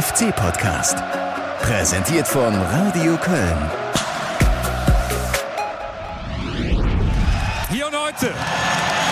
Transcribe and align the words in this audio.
FC-Podcast. 0.00 0.96
Präsentiert 1.60 2.26
von 2.26 2.54
Radio 2.54 3.18
Köln. 3.18 3.70
Hier 7.70 7.86
und 7.86 7.94
heute. 7.94 8.32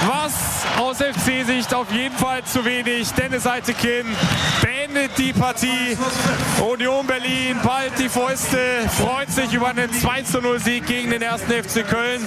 Was 0.06 0.64
aus 0.78 0.96
FC-Sicht 0.96 1.74
auf 1.74 1.92
jeden 1.92 2.14
Fall 2.14 2.42
zu 2.44 2.64
wenig. 2.64 3.10
Dennis 3.10 3.46
Eitekin 3.46 4.06
beendet 4.62 5.10
die 5.18 5.34
Partie. 5.34 5.98
Union 6.66 7.06
Berlin 7.06 7.58
bald 7.62 7.92
die 7.98 8.08
Fäuste, 8.08 8.58
freut 8.88 9.30
sich 9.30 9.52
über 9.52 9.68
einen 9.68 9.90
2-0-Sieg 9.90 10.86
gegen 10.86 11.10
den 11.10 11.20
ersten 11.20 11.52
FC 11.52 11.86
Köln. 11.86 12.22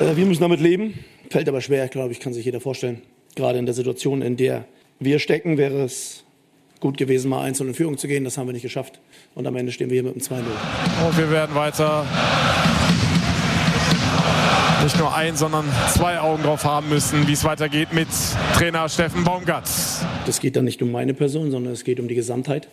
Äh, 0.00 0.16
wir 0.16 0.24
müssen 0.24 0.40
damit 0.40 0.60
leben. 0.60 1.04
Fällt 1.28 1.46
aber 1.50 1.60
schwer, 1.60 1.86
glaube 1.88 2.12
ich, 2.12 2.20
kann 2.20 2.32
sich 2.32 2.46
jeder 2.46 2.60
vorstellen. 2.60 3.02
Gerade 3.34 3.58
in 3.58 3.66
der 3.66 3.74
Situation, 3.74 4.22
in 4.22 4.38
der 4.38 4.64
wir 5.00 5.18
stecken, 5.18 5.58
wäre 5.58 5.84
es 5.84 6.24
gut 6.80 6.96
gewesen, 6.96 7.28
mal 7.28 7.42
einzeln 7.42 7.68
in 7.68 7.74
Führung 7.74 7.98
zu 7.98 8.08
gehen. 8.08 8.24
Das 8.24 8.38
haben 8.38 8.46
wir 8.46 8.52
nicht 8.52 8.62
geschafft. 8.62 9.00
Und 9.34 9.46
am 9.46 9.56
Ende 9.56 9.72
stehen 9.72 9.90
wir 9.90 9.94
hier 9.94 10.04
mit 10.04 10.12
einem 10.12 10.22
2-0. 10.22 10.44
Und 11.06 11.18
wir 11.18 11.30
werden 11.30 11.54
weiter 11.54 12.04
nicht 14.82 14.98
nur 14.98 15.14
ein, 15.14 15.36
sondern 15.36 15.64
zwei 15.92 16.20
Augen 16.20 16.42
drauf 16.42 16.64
haben 16.64 16.88
müssen, 16.88 17.26
wie 17.26 17.32
es 17.32 17.44
weitergeht 17.44 17.92
mit 17.92 18.08
Trainer 18.54 18.88
Steffen 18.88 19.24
Baumgart. 19.24 19.68
Das 20.24 20.40
geht 20.40 20.56
dann 20.56 20.64
nicht 20.64 20.80
um 20.82 20.90
meine 20.90 21.14
Person, 21.14 21.50
sondern 21.50 21.72
es 21.72 21.84
geht 21.84 22.00
um 22.00 22.08
die 22.08 22.14
Gesamtheit. 22.14 22.68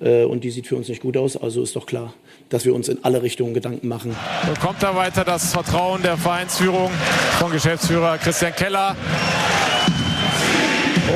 Äh, 0.00 0.24
und 0.24 0.42
die 0.42 0.50
sieht 0.50 0.66
für 0.66 0.76
uns 0.76 0.88
nicht 0.88 1.02
gut 1.02 1.16
aus. 1.16 1.36
Also 1.36 1.62
ist 1.62 1.76
doch 1.76 1.86
klar, 1.86 2.14
dass 2.48 2.64
wir 2.64 2.74
uns 2.74 2.88
in 2.88 3.04
alle 3.04 3.22
Richtungen 3.22 3.54
Gedanken 3.54 3.88
machen. 3.88 4.16
Kommt 4.60 4.82
da 4.82 4.96
weiter 4.96 5.24
das 5.24 5.52
Vertrauen 5.52 6.02
der 6.02 6.16
Vereinsführung 6.16 6.90
von 7.38 7.52
Geschäftsführer 7.52 8.18
Christian 8.18 8.54
Keller? 8.54 8.96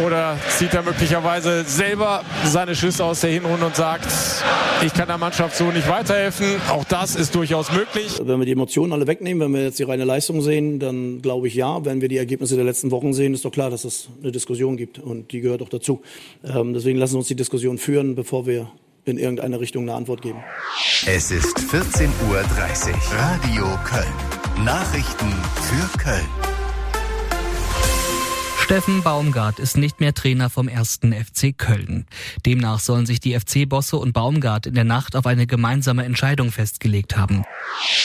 Oder 0.05 0.38
zieht 0.48 0.74
er 0.74 0.83
möglicherweise 0.83 1.65
selber 1.65 2.23
seine 2.45 2.74
Schlüsse 2.74 3.05
aus 3.05 3.20
der 3.20 3.30
Hinrunde 3.30 3.66
und 3.66 3.77
sagt, 3.77 4.07
ich 4.85 4.93
kann 4.93 5.09
der 5.09 5.18
Mannschaft 5.18 5.57
so 5.57 5.71
nicht 5.71 5.88
weiterhelfen. 5.88 6.46
Auch 6.71 6.85
das 6.85 7.16
ist 7.16 7.35
durchaus 7.35 7.73
möglich. 7.73 8.21
Wenn 8.23 8.38
wir 8.38 8.46
die 8.46 8.52
Emotionen 8.52 8.93
alle 8.93 9.07
wegnehmen, 9.07 9.41
wenn 9.41 9.52
wir 9.52 9.63
jetzt 9.63 9.79
die 9.79 9.85
reine 9.85 10.04
Leistung 10.04 10.43
sehen, 10.43 10.79
dann 10.79 11.23
glaube 11.23 11.49
ich 11.49 11.54
ja. 11.54 11.85
Wenn 11.85 12.01
wir 12.01 12.09
die 12.09 12.18
Ergebnisse 12.18 12.57
der 12.57 12.65
letzten 12.65 12.91
Wochen 12.91 13.13
sehen, 13.13 13.35
ist 13.35 13.45
doch 13.45 13.52
klar, 13.52 13.71
dass 13.71 13.85
es 13.85 14.09
eine 14.23 14.32
Diskussion 14.32 14.76
gibt 14.76 14.99
und 14.99 15.32
die 15.32 15.41
gehört 15.41 15.63
auch 15.63 15.68
dazu. 15.68 16.02
Ähm, 16.45 16.74
deswegen 16.74 16.98
lassen 16.98 17.15
wir 17.15 17.19
uns 17.19 17.29
die 17.29 17.37
Diskussion 17.37 17.79
führen, 17.79 18.15
bevor 18.15 18.46
wir 18.46 18.71
in 19.04 19.19
irgendeine 19.19 19.60
Richtung 19.60 19.85
eine 19.85 19.95
Antwort 19.95 20.23
geben. 20.23 20.43
Es 21.07 21.30
ist 21.30 21.59
14.30 21.59 22.09
Uhr. 22.29 22.45
Radio 23.13 23.79
Köln. 23.85 24.65
Nachrichten 24.65 25.30
für 25.60 25.98
Köln. 25.98 26.54
Steffen 28.65 29.02
Baumgart 29.02 29.59
ist 29.59 29.76
nicht 29.76 30.01
mehr 30.01 30.15
Trainer 30.15 30.48
vom 30.48 30.68
ersten 30.68 31.12
FC 31.12 31.52
Köln. 31.54 32.07
Demnach 32.46 32.80
sollen 32.80 33.04
sich 33.04 33.20
die 33.20 33.38
FC-Bosse 33.38 33.98
und 33.98 34.15
Baumgart 34.15 34.65
in 34.65 34.73
der 34.73 34.84
Nacht 34.84 35.16
auf 35.16 35.26
eine 35.26 35.46
gemeinsame 35.46 36.02
Entscheidung 36.02 36.51
festgelegt 36.51 37.15
haben. 37.15 37.45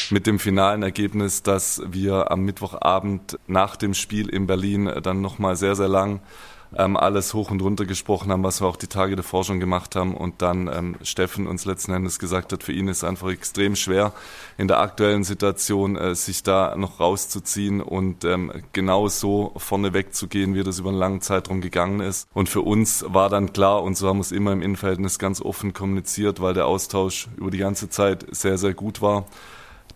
Mit 0.09 0.27
dem 0.27 0.37
finalen 0.37 0.83
Ergebnis, 0.83 1.43
dass 1.43 1.81
wir 1.87 2.29
am 2.29 2.41
Mittwochabend 2.41 3.39
nach 3.47 3.77
dem 3.77 3.93
Spiel 3.93 4.27
in 4.27 4.47
Berlin 4.47 4.91
dann 5.01 5.21
nochmal 5.21 5.55
sehr, 5.55 5.77
sehr 5.77 5.87
lang 5.87 6.19
ähm, 6.75 6.97
alles 6.97 7.33
hoch 7.33 7.51
und 7.51 7.61
runter 7.61 7.85
gesprochen 7.85 8.31
haben, 8.31 8.43
was 8.43 8.61
wir 8.61 8.67
auch 8.67 8.75
die 8.75 8.87
Tage 8.87 9.15
davor 9.15 9.43
schon 9.43 9.59
gemacht 9.59 9.95
haben 9.95 10.15
und 10.15 10.41
dann 10.41 10.67
ähm, 10.67 10.95
Steffen 11.01 11.47
uns 11.47 11.65
letzten 11.65 11.93
Endes 11.93 12.19
gesagt 12.19 12.53
hat, 12.53 12.63
für 12.63 12.71
ihn 12.71 12.87
ist 12.87 13.03
einfach 13.03 13.29
extrem 13.29 13.75
schwer 13.75 14.13
in 14.57 14.67
der 14.67 14.79
aktuellen 14.79 15.23
Situation 15.23 15.95
äh, 15.95 16.15
sich 16.15 16.43
da 16.43 16.75
noch 16.75 16.99
rauszuziehen 16.99 17.81
und 17.81 18.23
ähm, 18.25 18.51
genau 18.73 19.07
so 19.07 19.53
vorne 19.57 19.93
wegzugehen, 19.93 20.55
wie 20.55 20.63
das 20.63 20.79
über 20.79 20.89
einen 20.89 20.99
langen 20.99 21.21
Zeitraum 21.21 21.61
gegangen 21.61 22.01
ist. 22.01 22.27
Und 22.33 22.49
für 22.49 22.61
uns 22.61 23.05
war 23.07 23.29
dann 23.29 23.53
klar, 23.53 23.83
und 23.83 23.97
so 23.97 24.07
haben 24.07 24.17
wir 24.17 24.21
es 24.21 24.31
immer 24.31 24.53
im 24.53 24.61
Innenverhältnis 24.61 25.19
ganz 25.19 25.41
offen 25.41 25.73
kommuniziert, 25.73 26.41
weil 26.41 26.53
der 26.53 26.67
Austausch 26.67 27.27
über 27.37 27.51
die 27.51 27.57
ganze 27.57 27.89
Zeit 27.89 28.25
sehr, 28.31 28.57
sehr 28.57 28.73
gut 28.73 29.01
war 29.01 29.25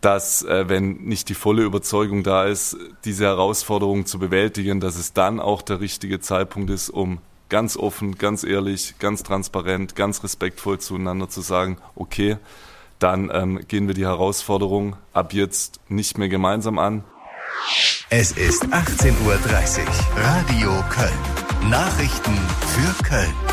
dass 0.04 0.44
äh, 0.44 0.68
wenn 0.68 0.96
nicht 1.04 1.30
die 1.30 1.34
volle 1.34 1.64
Überzeugung 1.64 2.24
da 2.24 2.44
ist, 2.44 2.76
diese 3.06 3.24
Herausforderung 3.24 4.06
zu 4.06 4.20
bewältigen, 4.20 4.82
dass 4.82 4.98
es 4.98 5.14
dann 5.14 5.40
auch 5.40 5.62
der 5.62 5.80
richtige 5.80 6.20
Zeitpunkt 6.20 6.70
ist, 6.70 6.90
um 6.90 7.20
ganz 7.48 7.78
offen, 7.78 8.16
ganz 8.16 8.44
ehrlich, 8.44 8.96
ganz 9.00 9.24
transparent, 9.24 9.96
ganz 9.96 10.22
respektvoll 10.22 10.80
zueinander 10.80 11.30
zu 11.30 11.40
sagen, 11.40 11.78
okay, 11.96 12.38
dann 13.00 13.32
ähm, 13.34 13.62
gehen 13.68 13.88
wir 13.88 13.94
die 13.94 14.06
Herausforderung 14.06 14.98
ab 15.14 15.34
jetzt 15.34 15.80
nicht 15.88 16.18
mehr 16.18 16.28
gemeinsam 16.30 16.80
an. 16.80 17.06
Es 18.10 18.34
ist 18.34 18.66
18.30 18.66 19.16
Uhr. 19.26 19.40
Radio 20.18 20.84
Köln. 20.90 21.70
Nachrichten 21.70 22.38
für 22.68 23.04
Köln. 23.04 23.53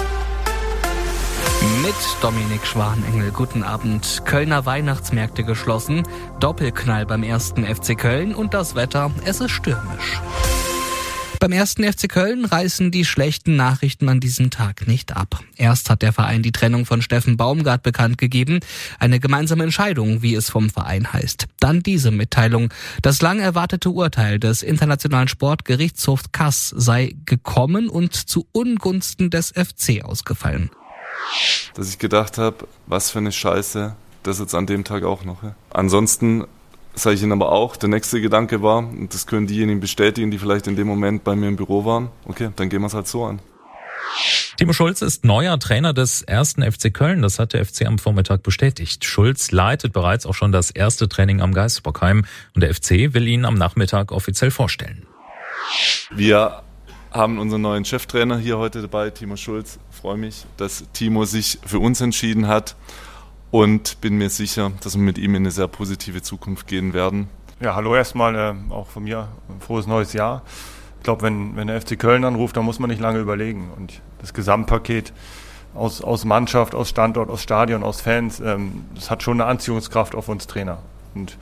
Mit 1.60 1.94
Dominik 2.22 2.66
Schwanengel, 2.66 3.32
guten 3.32 3.62
Abend. 3.62 4.22
Kölner 4.24 4.64
Weihnachtsmärkte 4.64 5.44
geschlossen, 5.44 6.04
Doppelknall 6.40 7.04
beim 7.04 7.22
ersten 7.22 7.66
FC 7.66 7.98
Köln 7.98 8.34
und 8.34 8.54
das 8.54 8.74
Wetter, 8.74 9.10
es 9.26 9.40
ist 9.40 9.50
stürmisch. 9.50 10.20
Beim 11.38 11.52
ersten 11.52 11.84
FC 11.84 12.08
Köln 12.08 12.46
reißen 12.46 12.90
die 12.90 13.04
schlechten 13.04 13.56
Nachrichten 13.56 14.08
an 14.08 14.20
diesem 14.20 14.50
Tag 14.50 14.86
nicht 14.86 15.16
ab. 15.16 15.40
Erst 15.56 15.90
hat 15.90 16.00
der 16.00 16.14
Verein 16.14 16.42
die 16.42 16.52
Trennung 16.52 16.86
von 16.86 17.02
Steffen 17.02 17.36
Baumgart 17.36 17.82
bekannt 17.82 18.16
gegeben, 18.16 18.60
eine 18.98 19.20
gemeinsame 19.20 19.64
Entscheidung, 19.64 20.22
wie 20.22 20.34
es 20.34 20.48
vom 20.48 20.70
Verein 20.70 21.12
heißt. 21.12 21.46
Dann 21.58 21.82
diese 21.82 22.10
Mitteilung. 22.10 22.72
Das 23.02 23.20
lang 23.20 23.38
erwartete 23.38 23.90
Urteil 23.90 24.38
des 24.38 24.62
Internationalen 24.62 25.28
Sportgerichtshofs 25.28 26.32
Kass 26.32 26.74
sei 26.76 27.16
gekommen 27.26 27.90
und 27.90 28.14
zu 28.14 28.46
Ungunsten 28.52 29.28
des 29.28 29.52
FC 29.52 30.02
ausgefallen 30.04 30.70
dass 31.74 31.88
ich 31.88 31.98
gedacht 31.98 32.38
habe, 32.38 32.68
was 32.86 33.10
für 33.10 33.18
eine 33.18 33.32
Scheiße, 33.32 33.94
das 34.22 34.38
jetzt 34.38 34.54
an 34.54 34.66
dem 34.66 34.84
Tag 34.84 35.04
auch 35.04 35.24
noch. 35.24 35.42
Ja. 35.42 35.54
Ansonsten 35.70 36.44
sage 36.94 37.16
ich 37.16 37.22
Ihnen 37.22 37.32
aber 37.32 37.52
auch, 37.52 37.76
der 37.76 37.88
nächste 37.88 38.20
Gedanke 38.20 38.62
war, 38.62 38.78
und 38.78 39.14
das 39.14 39.26
können 39.26 39.46
diejenigen 39.46 39.80
bestätigen, 39.80 40.30
die 40.30 40.38
vielleicht 40.38 40.66
in 40.66 40.76
dem 40.76 40.86
Moment 40.86 41.24
bei 41.24 41.36
mir 41.36 41.48
im 41.48 41.56
Büro 41.56 41.84
waren, 41.84 42.10
okay, 42.26 42.50
dann 42.56 42.68
gehen 42.68 42.82
wir 42.82 42.88
es 42.88 42.94
halt 42.94 43.06
so 43.06 43.24
an. 43.24 43.40
Timo 44.56 44.74
Schulz 44.74 45.00
ist 45.00 45.24
neuer 45.24 45.58
Trainer 45.58 45.94
des 45.94 46.20
ersten 46.20 46.62
FC 46.62 46.92
Köln. 46.92 47.22
Das 47.22 47.38
hat 47.38 47.54
der 47.54 47.64
FC 47.64 47.86
am 47.86 47.98
Vormittag 47.98 48.42
bestätigt. 48.42 49.06
Schulz 49.06 49.52
leitet 49.52 49.94
bereits 49.94 50.26
auch 50.26 50.34
schon 50.34 50.52
das 50.52 50.70
erste 50.70 51.08
Training 51.08 51.40
am 51.40 51.54
Geisbockheim 51.54 52.26
und 52.54 52.60
der 52.60 52.74
FC 52.74 53.14
will 53.14 53.26
ihn 53.26 53.46
am 53.46 53.54
Nachmittag 53.54 54.12
offiziell 54.12 54.50
vorstellen. 54.50 55.06
Wir 56.10 56.62
haben 57.10 57.38
unseren 57.38 57.62
neuen 57.62 57.84
Cheftrainer 57.84 58.38
hier 58.38 58.58
heute 58.58 58.82
dabei, 58.82 59.10
Timo 59.10 59.36
Schulz. 59.36 59.78
Freue 59.90 60.16
mich, 60.16 60.46
dass 60.56 60.84
Timo 60.92 61.24
sich 61.24 61.58
für 61.66 61.78
uns 61.78 62.00
entschieden 62.00 62.46
hat 62.46 62.76
und 63.50 64.00
bin 64.00 64.16
mir 64.16 64.30
sicher, 64.30 64.70
dass 64.82 64.94
wir 64.94 65.02
mit 65.02 65.18
ihm 65.18 65.34
in 65.34 65.42
eine 65.42 65.50
sehr 65.50 65.68
positive 65.68 66.22
Zukunft 66.22 66.66
gehen 66.66 66.92
werden. 66.92 67.28
Ja, 67.60 67.74
hallo 67.74 67.94
erstmal, 67.94 68.34
äh, 68.36 68.72
auch 68.72 68.86
von 68.86 69.04
mir, 69.04 69.28
frohes 69.58 69.86
neues 69.86 70.12
Jahr. 70.12 70.42
Ich 70.98 71.04
glaube, 71.04 71.22
wenn, 71.22 71.56
wenn 71.56 71.66
der 71.66 71.80
FC 71.80 71.98
Köln 71.98 72.24
anruft, 72.24 72.56
dann 72.56 72.64
muss 72.64 72.78
man 72.78 72.90
nicht 72.90 73.00
lange 73.00 73.18
überlegen. 73.18 73.70
Und 73.76 74.00
das 74.20 74.32
Gesamtpaket 74.32 75.12
aus, 75.74 76.02
aus 76.02 76.24
Mannschaft, 76.24 76.74
aus 76.74 76.88
Standort, 76.88 77.28
aus 77.28 77.42
Stadion, 77.42 77.82
aus 77.82 78.00
Fans, 78.00 78.40
ähm, 78.40 78.84
das 78.94 79.10
hat 79.10 79.22
schon 79.22 79.40
eine 79.40 79.50
Anziehungskraft 79.50 80.14
auf 80.14 80.28
uns 80.28 80.46
Trainer. 80.46 80.78
Und 81.14 81.36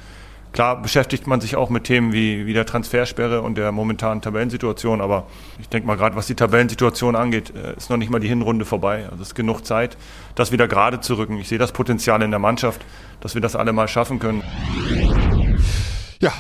Klar 0.53 0.81
beschäftigt 0.81 1.27
man 1.27 1.41
sich 1.41 1.57
auch 1.57 1.71
mit 1.71 1.85
Themen 1.85 2.13
wie, 2.13 2.47
wie 2.47 2.53
der 2.53 2.67
Transfersperre 2.67 3.43
und 3.43 3.57
der 3.57 3.71
momentanen 3.71 4.23
Tabellensituation, 4.23 5.01
aber 5.01 5.27
ich 5.61 5.69
denke 5.69 5.87
mal, 5.87 5.97
gerade 5.97 6.17
was 6.17 6.27
die 6.27 6.35
Tabellensituation 6.35 7.17
angeht, 7.17 7.53
äh, 7.55 7.77
ist 7.77 7.91
noch 7.91 7.97
nicht 7.97 8.11
mal 8.11 8.19
die 8.19 8.29
Hinrunde 8.29 8.65
vorbei. 8.65 9.05
Also 9.05 9.23
es 9.23 9.29
ist 9.29 9.35
genug 9.35 9.65
Zeit, 9.65 9.97
das 10.35 10.51
wieder 10.53 10.67
gerade 10.67 11.01
zu 11.01 11.15
rücken. 11.15 11.39
Ich 11.39 11.49
sehe 11.49 11.59
das 11.59 11.73
Potenzial 11.73 12.23
in 12.23 12.31
der 12.31 12.41
Mannschaft, 12.41 12.85
dass 13.21 13.35
wir 13.35 13.43
das 13.43 13.57
alle 13.57 13.73
mal 13.73 13.89
schaffen 13.89 14.19
können. 14.19 14.43
Ja, 16.21 16.33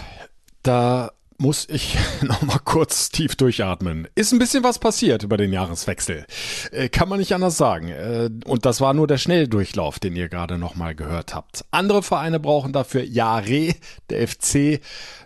da 0.63 1.11
muss 1.38 1.69
ich 1.71 1.97
noch 2.22 2.43
mal 2.43 2.59
kurz 2.59 3.10
tief 3.10 3.37
durchatmen. 3.37 4.09
Ist 4.15 4.32
ein 4.32 4.38
bisschen 4.38 4.65
was 4.65 4.78
passiert 4.78 5.22
über 5.22 5.37
den 5.37 5.53
Jahreswechsel. 5.53 6.26
Äh, 6.72 6.89
kann 6.89 7.09
man 7.09 7.21
nicht 7.21 7.33
anders 7.33 7.57
sagen. 7.57 7.89
Äh, 7.89 8.30
und 8.45 8.66
das 8.66 8.80
war 8.80 8.92
nur 8.92 9.07
der 9.07 9.18
Schnelldurchlauf, 9.18 9.98
den 10.01 10.16
ihr 10.16 10.28
gerade 10.28 10.59
noch 10.59 10.74
mal 10.74 10.95
gehört 10.95 11.34
habt. 11.34 11.65
Andere 11.71 12.03
Vereine 12.03 12.41
brauchen 12.41 12.72
dafür 12.72 13.04
Jahre, 13.04 13.74
der 14.10 14.28
FC 14.28 14.80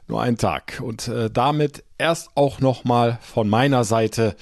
nur 0.07 0.23
einen 0.23 0.37
Tag. 0.37 0.81
Und 0.83 1.09
äh, 1.09 1.31
damit 1.31 1.83
erst 1.97 2.31
auch 2.35 2.61
noch 2.61 2.85
mal 2.85 3.19
von 3.23 3.49
meiner 3.49 3.85
Seite, 3.85 4.37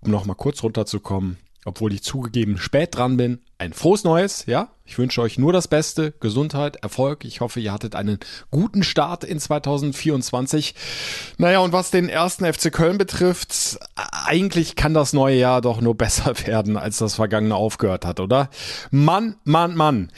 um 0.00 0.10
noch 0.10 0.24
mal 0.24 0.34
kurz 0.34 0.62
runterzukommen, 0.62 1.38
obwohl 1.64 1.92
ich 1.92 2.02
zugegeben 2.02 2.58
spät 2.58 2.96
dran 2.96 3.16
bin, 3.16 3.40
ein 3.58 3.72
frohes 3.72 4.04
Neues, 4.04 4.46
ja. 4.46 4.70
Ich 4.84 4.98
wünsche 4.98 5.22
euch 5.22 5.38
nur 5.38 5.52
das 5.52 5.68
Beste, 5.68 6.12
Gesundheit, 6.18 6.76
Erfolg. 6.76 7.24
Ich 7.24 7.40
hoffe, 7.40 7.60
ihr 7.60 7.72
hattet 7.72 7.94
einen 7.94 8.18
guten 8.50 8.82
Start 8.82 9.22
in 9.22 9.38
2024. 9.38 10.74
Naja, 11.38 11.60
und 11.60 11.72
was 11.72 11.90
den 11.90 12.08
ersten 12.08 12.44
FC 12.44 12.72
Köln 12.72 12.98
betrifft, 12.98 13.78
eigentlich 13.94 14.74
kann 14.74 14.92
das 14.92 15.12
neue 15.12 15.36
Jahr 15.36 15.60
doch 15.60 15.80
nur 15.80 15.94
besser 15.96 16.34
werden, 16.46 16.76
als 16.76 16.98
das 16.98 17.14
vergangene 17.14 17.54
aufgehört 17.54 18.04
hat, 18.04 18.18
oder? 18.18 18.50
Mann, 18.90 19.36
Mann, 19.44 19.76
Mann. 19.76 20.10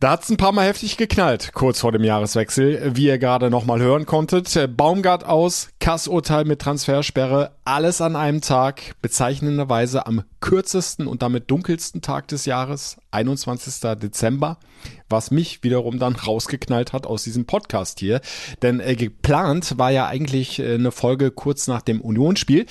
Da 0.00 0.10
hat 0.10 0.24
es 0.24 0.30
ein 0.30 0.36
paar 0.36 0.52
Mal 0.52 0.66
heftig 0.66 0.96
geknallt, 0.96 1.52
kurz 1.54 1.80
vor 1.80 1.92
dem 1.92 2.02
Jahreswechsel, 2.02 2.96
wie 2.96 3.06
ihr 3.06 3.18
gerade 3.18 3.48
nochmal 3.48 3.80
hören 3.80 4.06
konntet. 4.06 4.76
Baumgart 4.76 5.24
aus, 5.24 5.68
Kassurteil 5.78 6.44
mit 6.44 6.60
Transfersperre, 6.60 7.52
alles 7.64 8.00
an 8.00 8.16
einem 8.16 8.40
Tag, 8.40 8.96
bezeichnenderweise 9.02 10.06
am 10.06 10.24
kürzesten 10.40 11.06
und 11.06 11.22
damit 11.22 11.50
dunkelsten 11.50 12.02
Tag 12.02 12.26
des 12.28 12.44
Jahres, 12.44 12.96
21. 13.12 13.80
Dezember, 13.98 14.58
was 15.08 15.30
mich 15.30 15.62
wiederum 15.62 16.00
dann 16.00 16.16
rausgeknallt 16.16 16.92
hat 16.92 17.06
aus 17.06 17.22
diesem 17.22 17.46
Podcast 17.46 18.00
hier. 18.00 18.20
Denn 18.62 18.80
äh, 18.80 18.96
geplant 18.96 19.78
war 19.78 19.92
ja 19.92 20.06
eigentlich 20.06 20.58
äh, 20.58 20.74
eine 20.74 20.90
Folge 20.90 21.30
kurz 21.30 21.68
nach 21.68 21.82
dem 21.82 22.00
Unionsspiel, 22.00 22.66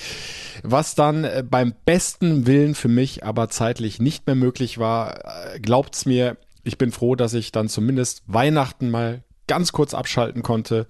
was 0.62 0.94
dann 0.94 1.24
äh, 1.24 1.42
beim 1.48 1.74
besten 1.86 2.46
Willen 2.46 2.74
für 2.74 2.88
mich 2.88 3.24
aber 3.24 3.48
zeitlich 3.48 3.98
nicht 3.98 4.26
mehr 4.26 4.36
möglich 4.36 4.78
war. 4.78 5.54
Äh, 5.54 5.60
glaubt's 5.60 6.06
mir, 6.06 6.36
ich 6.64 6.78
bin 6.78 6.92
froh, 6.92 7.14
dass 7.14 7.34
ich 7.34 7.52
dann 7.52 7.68
zumindest 7.68 8.22
Weihnachten 8.26 8.90
mal 8.90 9.22
ganz 9.46 9.72
kurz 9.72 9.94
abschalten 9.94 10.42
konnte, 10.42 10.86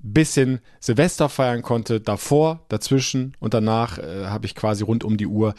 bisschen 0.00 0.60
Silvester 0.78 1.28
feiern 1.28 1.62
konnte, 1.62 2.00
davor, 2.00 2.60
dazwischen 2.68 3.36
und 3.40 3.52
danach 3.52 3.98
äh, 3.98 4.26
habe 4.26 4.46
ich 4.46 4.54
quasi 4.54 4.84
rund 4.84 5.02
um 5.02 5.16
die 5.16 5.26
Uhr 5.26 5.54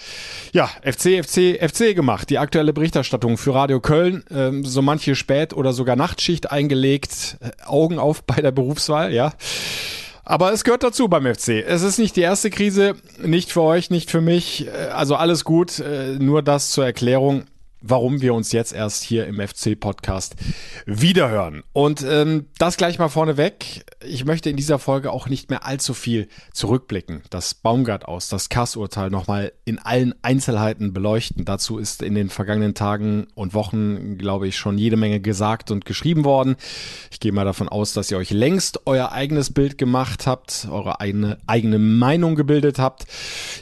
ja 0.54 0.70
FC, 0.82 1.24
FC, 1.26 1.60
FC 1.62 1.94
gemacht. 1.96 2.30
Die 2.30 2.38
aktuelle 2.38 2.72
Berichterstattung 2.72 3.38
für 3.38 3.54
Radio 3.54 3.82
Köln, 3.82 4.24
ähm, 4.32 4.64
so 4.64 4.82
manche 4.82 5.16
Spät- 5.16 5.54
oder 5.54 5.74
sogar 5.74 5.96
Nachtschicht 5.96 6.52
eingelegt, 6.52 7.38
äh, 7.42 7.52
Augen 7.66 8.00
auf 8.00 8.24
bei 8.28 8.42
der 8.42 8.52
Berufswahl, 8.52 9.14
ja. 9.14 9.34
Aber 10.24 10.54
es 10.54 10.64
gehört 10.64 10.84
dazu 10.84 11.08
beim 11.08 11.26
FC. 11.26 11.64
Es 11.66 11.82
ist 11.82 11.98
nicht 11.98 12.16
die 12.16 12.22
erste 12.22 12.52
Krise, 12.52 12.94
nicht 13.22 13.52
für 13.52 13.64
euch, 13.64 13.90
nicht 13.90 14.12
für 14.12 14.22
mich. 14.22 14.68
Äh, 14.68 14.90
also 14.94 15.16
alles 15.16 15.44
gut, 15.44 15.80
äh, 15.80 16.18
nur 16.20 16.44
das 16.44 16.72
zur 16.72 16.86
Erklärung 16.86 17.44
warum 17.82 18.22
wir 18.22 18.34
uns 18.34 18.52
jetzt 18.52 18.74
erst 18.74 19.04
hier 19.04 19.26
im 19.28 19.40
FC-Podcast 19.40 20.36
wiederhören. 20.86 21.64
Und 21.74 22.04
ähm, 22.08 22.48
das 22.58 22.78
gleich 22.78 23.00
mal 23.00 23.10
vorneweg. 23.10 23.86
Ich 24.06 24.26
möchte 24.26 24.50
in 24.50 24.58
dieser 24.58 24.80
Folge 24.80 25.12
auch 25.12 25.30
nicht 25.30 25.50
mehr 25.50 25.66
allzu 25.66 25.94
viel 25.94 26.28
zurückblicken. 26.52 27.22
Das 27.30 27.54
Baumgart 27.54 28.06
aus, 28.06 28.28
das 28.30 28.50
Kass-Urteil 28.50 29.10
nochmal 29.10 29.54
in 29.66 29.80
allen 29.80 30.14
Einzelheiten 30.22 30.94
beleuchten. 30.94 31.46
Dazu 31.46 31.78
ist 31.78 32.02
in 32.02 32.16
den 32.16 32.30
vergangenen 32.30 32.74
Tagen 32.74 33.28
und 33.36 33.54
Wochen, 33.54 34.18
glaube 34.18 34.48
ich, 34.48 34.58
schon 34.58 34.78
jede 34.78 34.98
Menge 34.98 35.20
gesagt 35.20 35.72
und 35.72 35.86
geschrieben 35.86 36.26
worden. 36.26 36.56
Ich 37.12 37.20
gehe 37.20 37.32
mal 37.32 37.46
davon 37.46 37.70
aus, 37.70 37.94
dass 37.94 38.12
ihr 38.12 38.18
euch 38.18 38.32
längst 38.32 38.88
euer 38.88 39.12
eigenes 39.12 39.54
Bild 39.54 39.78
gemacht 39.78 40.28
habt, 40.28 40.68
eure 40.70 41.00
eigene, 41.00 41.38
eigene 41.48 41.80
Meinung 41.80 42.36
gebildet 42.36 42.80
habt. 42.80 43.06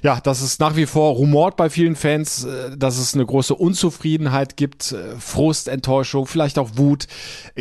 Ja, 0.01 0.19
das 0.21 0.41
ist 0.41 0.59
nach 0.59 0.75
wie 0.75 0.85
vor 0.85 1.13
rumort 1.13 1.55
bei 1.55 1.69
vielen 1.69 1.95
Fans, 1.95 2.43
äh, 2.43 2.77
dass 2.77 2.97
es 2.97 3.13
eine 3.13 3.25
große 3.25 3.53
Unzufriedenheit 3.53 4.06
Unzufriedenheit 4.07 4.55
gibt, 4.55 4.93
äh, 4.93 5.19
Frust, 5.19 5.67
Enttäuschung, 5.67 6.27
vielleicht 6.27 6.57
auch 6.57 6.71
Wut, 6.75 7.07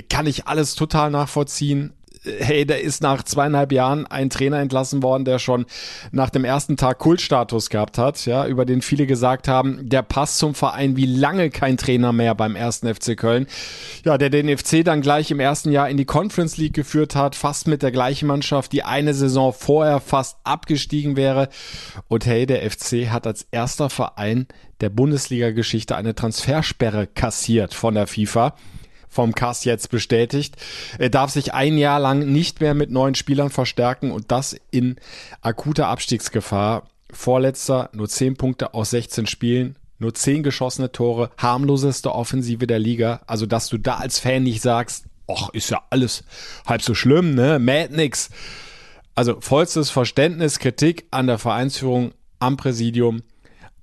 kann 0.08 0.26
ich 0.26 0.46
alles 0.46 0.74
total 0.74 1.10
nachvollziehen 1.10 1.92
hey, 2.38 2.66
da 2.66 2.74
ist 2.74 3.02
nach 3.02 3.22
zweieinhalb 3.22 3.72
Jahren 3.72 4.06
ein 4.06 4.30
Trainer 4.30 4.58
entlassen 4.58 5.02
worden, 5.02 5.24
der 5.24 5.38
schon 5.38 5.66
nach 6.12 6.30
dem 6.30 6.44
ersten 6.44 6.76
Tag 6.76 6.98
Kultstatus 6.98 7.70
gehabt 7.70 7.98
hat, 7.98 8.24
ja, 8.26 8.46
über 8.46 8.64
den 8.64 8.82
viele 8.82 9.06
gesagt 9.06 9.48
haben, 9.48 9.88
der 9.88 10.02
passt 10.02 10.38
zum 10.38 10.54
Verein 10.54 10.96
wie 10.96 11.06
lange 11.06 11.50
kein 11.50 11.76
Trainer 11.76 12.12
mehr 12.12 12.34
beim 12.34 12.56
ersten 12.56 12.92
FC 12.92 13.16
Köln. 13.16 13.46
Ja, 14.04 14.18
der 14.18 14.30
den 14.30 14.56
FC 14.56 14.84
dann 14.84 15.00
gleich 15.00 15.30
im 15.30 15.40
ersten 15.40 15.70
Jahr 15.70 15.88
in 15.88 15.96
die 15.96 16.04
Conference 16.04 16.56
League 16.56 16.74
geführt 16.74 17.14
hat, 17.14 17.34
fast 17.34 17.68
mit 17.68 17.82
der 17.82 17.92
gleichen 17.92 18.26
Mannschaft, 18.26 18.72
die 18.72 18.82
eine 18.82 19.14
Saison 19.14 19.52
vorher 19.52 20.00
fast 20.00 20.36
abgestiegen 20.44 21.16
wäre. 21.16 21.48
Und 22.08 22.26
hey, 22.26 22.46
der 22.46 22.68
FC 22.68 23.10
hat 23.10 23.26
als 23.26 23.46
erster 23.50 23.90
Verein 23.90 24.46
der 24.80 24.90
Bundesliga-Geschichte 24.90 25.96
eine 25.96 26.14
Transfersperre 26.14 27.06
kassiert 27.06 27.72
von 27.72 27.94
der 27.94 28.06
FIFA 28.06 28.54
vom 29.16 29.34
Cast 29.34 29.64
jetzt 29.64 29.90
bestätigt. 29.90 30.56
Er 30.98 31.08
darf 31.08 31.30
sich 31.30 31.54
ein 31.54 31.78
Jahr 31.78 31.98
lang 31.98 32.20
nicht 32.30 32.60
mehr 32.60 32.74
mit 32.74 32.90
neuen 32.90 33.14
Spielern 33.14 33.50
verstärken 33.50 34.12
und 34.12 34.30
das 34.30 34.54
in 34.70 34.96
akuter 35.40 35.88
Abstiegsgefahr. 35.88 36.86
Vorletzter, 37.12 37.88
nur 37.92 38.08
10 38.08 38.36
Punkte 38.36 38.74
aus 38.74 38.90
16 38.90 39.26
Spielen, 39.26 39.76
nur 39.98 40.12
10 40.12 40.42
geschossene 40.42 40.92
Tore, 40.92 41.30
harmloseste 41.38 42.12
Offensive 42.12 42.66
der 42.66 42.78
Liga. 42.78 43.22
Also, 43.26 43.46
dass 43.46 43.68
du 43.68 43.78
da 43.78 43.96
als 43.96 44.18
Fan 44.18 44.42
nicht 44.42 44.60
sagst, 44.60 45.06
ach, 45.28 45.48
ist 45.50 45.70
ja 45.70 45.82
alles 45.88 46.24
halb 46.66 46.82
so 46.82 46.94
schlimm, 46.94 47.34
ne? 47.34 47.58
Mad 47.58 47.96
nix. 47.96 48.28
Also 49.14 49.40
vollstes 49.40 49.88
Verständnis, 49.88 50.58
Kritik 50.58 51.06
an 51.10 51.26
der 51.26 51.38
Vereinsführung, 51.38 52.12
am 52.38 52.58
Präsidium 52.58 53.22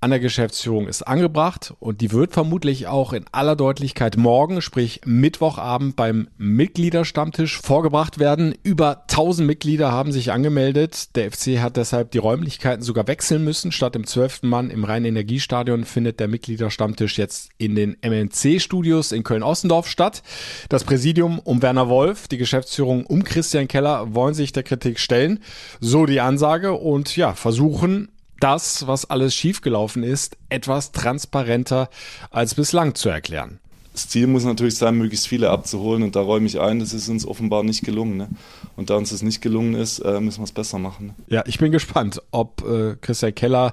an 0.03 0.09
der 0.09 0.19
Geschäftsführung 0.19 0.89
ist 0.89 1.03
angebracht 1.03 1.73
und 1.79 2.01
die 2.01 2.11
wird 2.11 2.33
vermutlich 2.33 2.87
auch 2.87 3.13
in 3.13 3.23
aller 3.31 3.55
Deutlichkeit 3.55 4.17
morgen, 4.17 4.61
sprich 4.61 4.99
Mittwochabend 5.05 5.95
beim 5.95 6.27
Mitgliederstammtisch 6.37 7.61
vorgebracht 7.61 8.19
werden. 8.19 8.53
Über 8.63 9.03
1000 9.03 9.47
Mitglieder 9.47 9.93
haben 9.93 10.11
sich 10.11 10.33
angemeldet. 10.33 11.15
Der 11.15 11.31
FC 11.31 11.61
hat 11.61 11.77
deshalb 11.77 12.11
die 12.11 12.17
Räumlichkeiten 12.17 12.83
sogar 12.83 13.07
wechseln 13.07 13.45
müssen. 13.45 13.71
Statt 13.71 13.95
im 13.95 14.05
12. 14.05 14.43
Mann 14.43 14.71
im 14.71 14.83
Rhein-Energiestadion 14.83 15.85
findet 15.85 16.19
der 16.19 16.27
Mitgliederstammtisch 16.27 17.17
jetzt 17.17 17.51
in 17.57 17.75
den 17.75 17.95
MNC-Studios 18.05 19.13
in 19.13 19.23
Köln-Ossendorf 19.23 19.87
statt. 19.87 20.21
Das 20.67 20.83
Präsidium 20.83 21.39
um 21.39 21.61
Werner 21.61 21.87
Wolf, 21.87 22.27
die 22.27 22.37
Geschäftsführung 22.37 23.05
um 23.05 23.23
Christian 23.23 23.69
Keller 23.69 24.13
wollen 24.13 24.33
sich 24.33 24.51
der 24.51 24.63
Kritik 24.63 24.99
stellen. 24.99 25.39
So 25.79 26.05
die 26.05 26.19
Ansage 26.19 26.73
und 26.73 27.15
ja, 27.15 27.35
versuchen 27.35 28.09
das, 28.43 28.87
was 28.87 29.09
alles 29.09 29.33
schiefgelaufen 29.33 30.03
ist, 30.03 30.35
etwas 30.49 30.91
transparenter 30.91 31.89
als 32.29 32.55
bislang 32.55 32.93
zu 32.93 33.07
erklären. 33.07 33.59
Das 33.93 34.09
Ziel 34.09 34.27
muss 34.27 34.43
natürlich 34.43 34.75
sein, 34.75 34.97
möglichst 34.97 35.27
viele 35.27 35.49
abzuholen 35.51 36.03
und 36.03 36.15
da 36.15 36.21
räume 36.21 36.47
ich 36.47 36.59
ein, 36.59 36.79
das 36.79 36.93
ist 36.93 37.07
uns 37.09 37.25
offenbar 37.25 37.63
nicht 37.63 37.83
gelungen. 37.83 38.17
Ne? 38.17 38.27
Und 38.75 38.89
da 38.89 38.95
uns 38.95 39.11
das 39.11 39.21
nicht 39.21 39.41
gelungen 39.41 39.75
ist, 39.75 39.99
äh, 39.99 40.19
müssen 40.19 40.39
wir 40.39 40.45
es 40.45 40.51
besser 40.51 40.79
machen. 40.79 41.07
Ne? 41.07 41.13
Ja, 41.27 41.43
ich 41.45 41.59
bin 41.59 41.71
gespannt, 41.71 42.21
ob 42.31 42.67
äh, 42.67 42.95
Christian 42.99 43.35
Keller, 43.35 43.71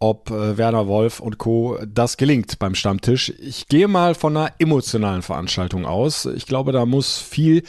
ob 0.00 0.30
äh, 0.30 0.58
Werner 0.58 0.88
Wolf 0.88 1.20
und 1.20 1.38
Co. 1.38 1.78
das 1.86 2.16
gelingt 2.16 2.58
beim 2.58 2.74
Stammtisch. 2.74 3.32
Ich 3.38 3.68
gehe 3.68 3.86
mal 3.86 4.16
von 4.16 4.36
einer 4.36 4.52
emotionalen 4.58 5.22
Veranstaltung 5.22 5.86
aus. 5.86 6.26
Ich 6.26 6.46
glaube, 6.46 6.72
da 6.72 6.84
muss 6.84 7.18
viel 7.18 7.62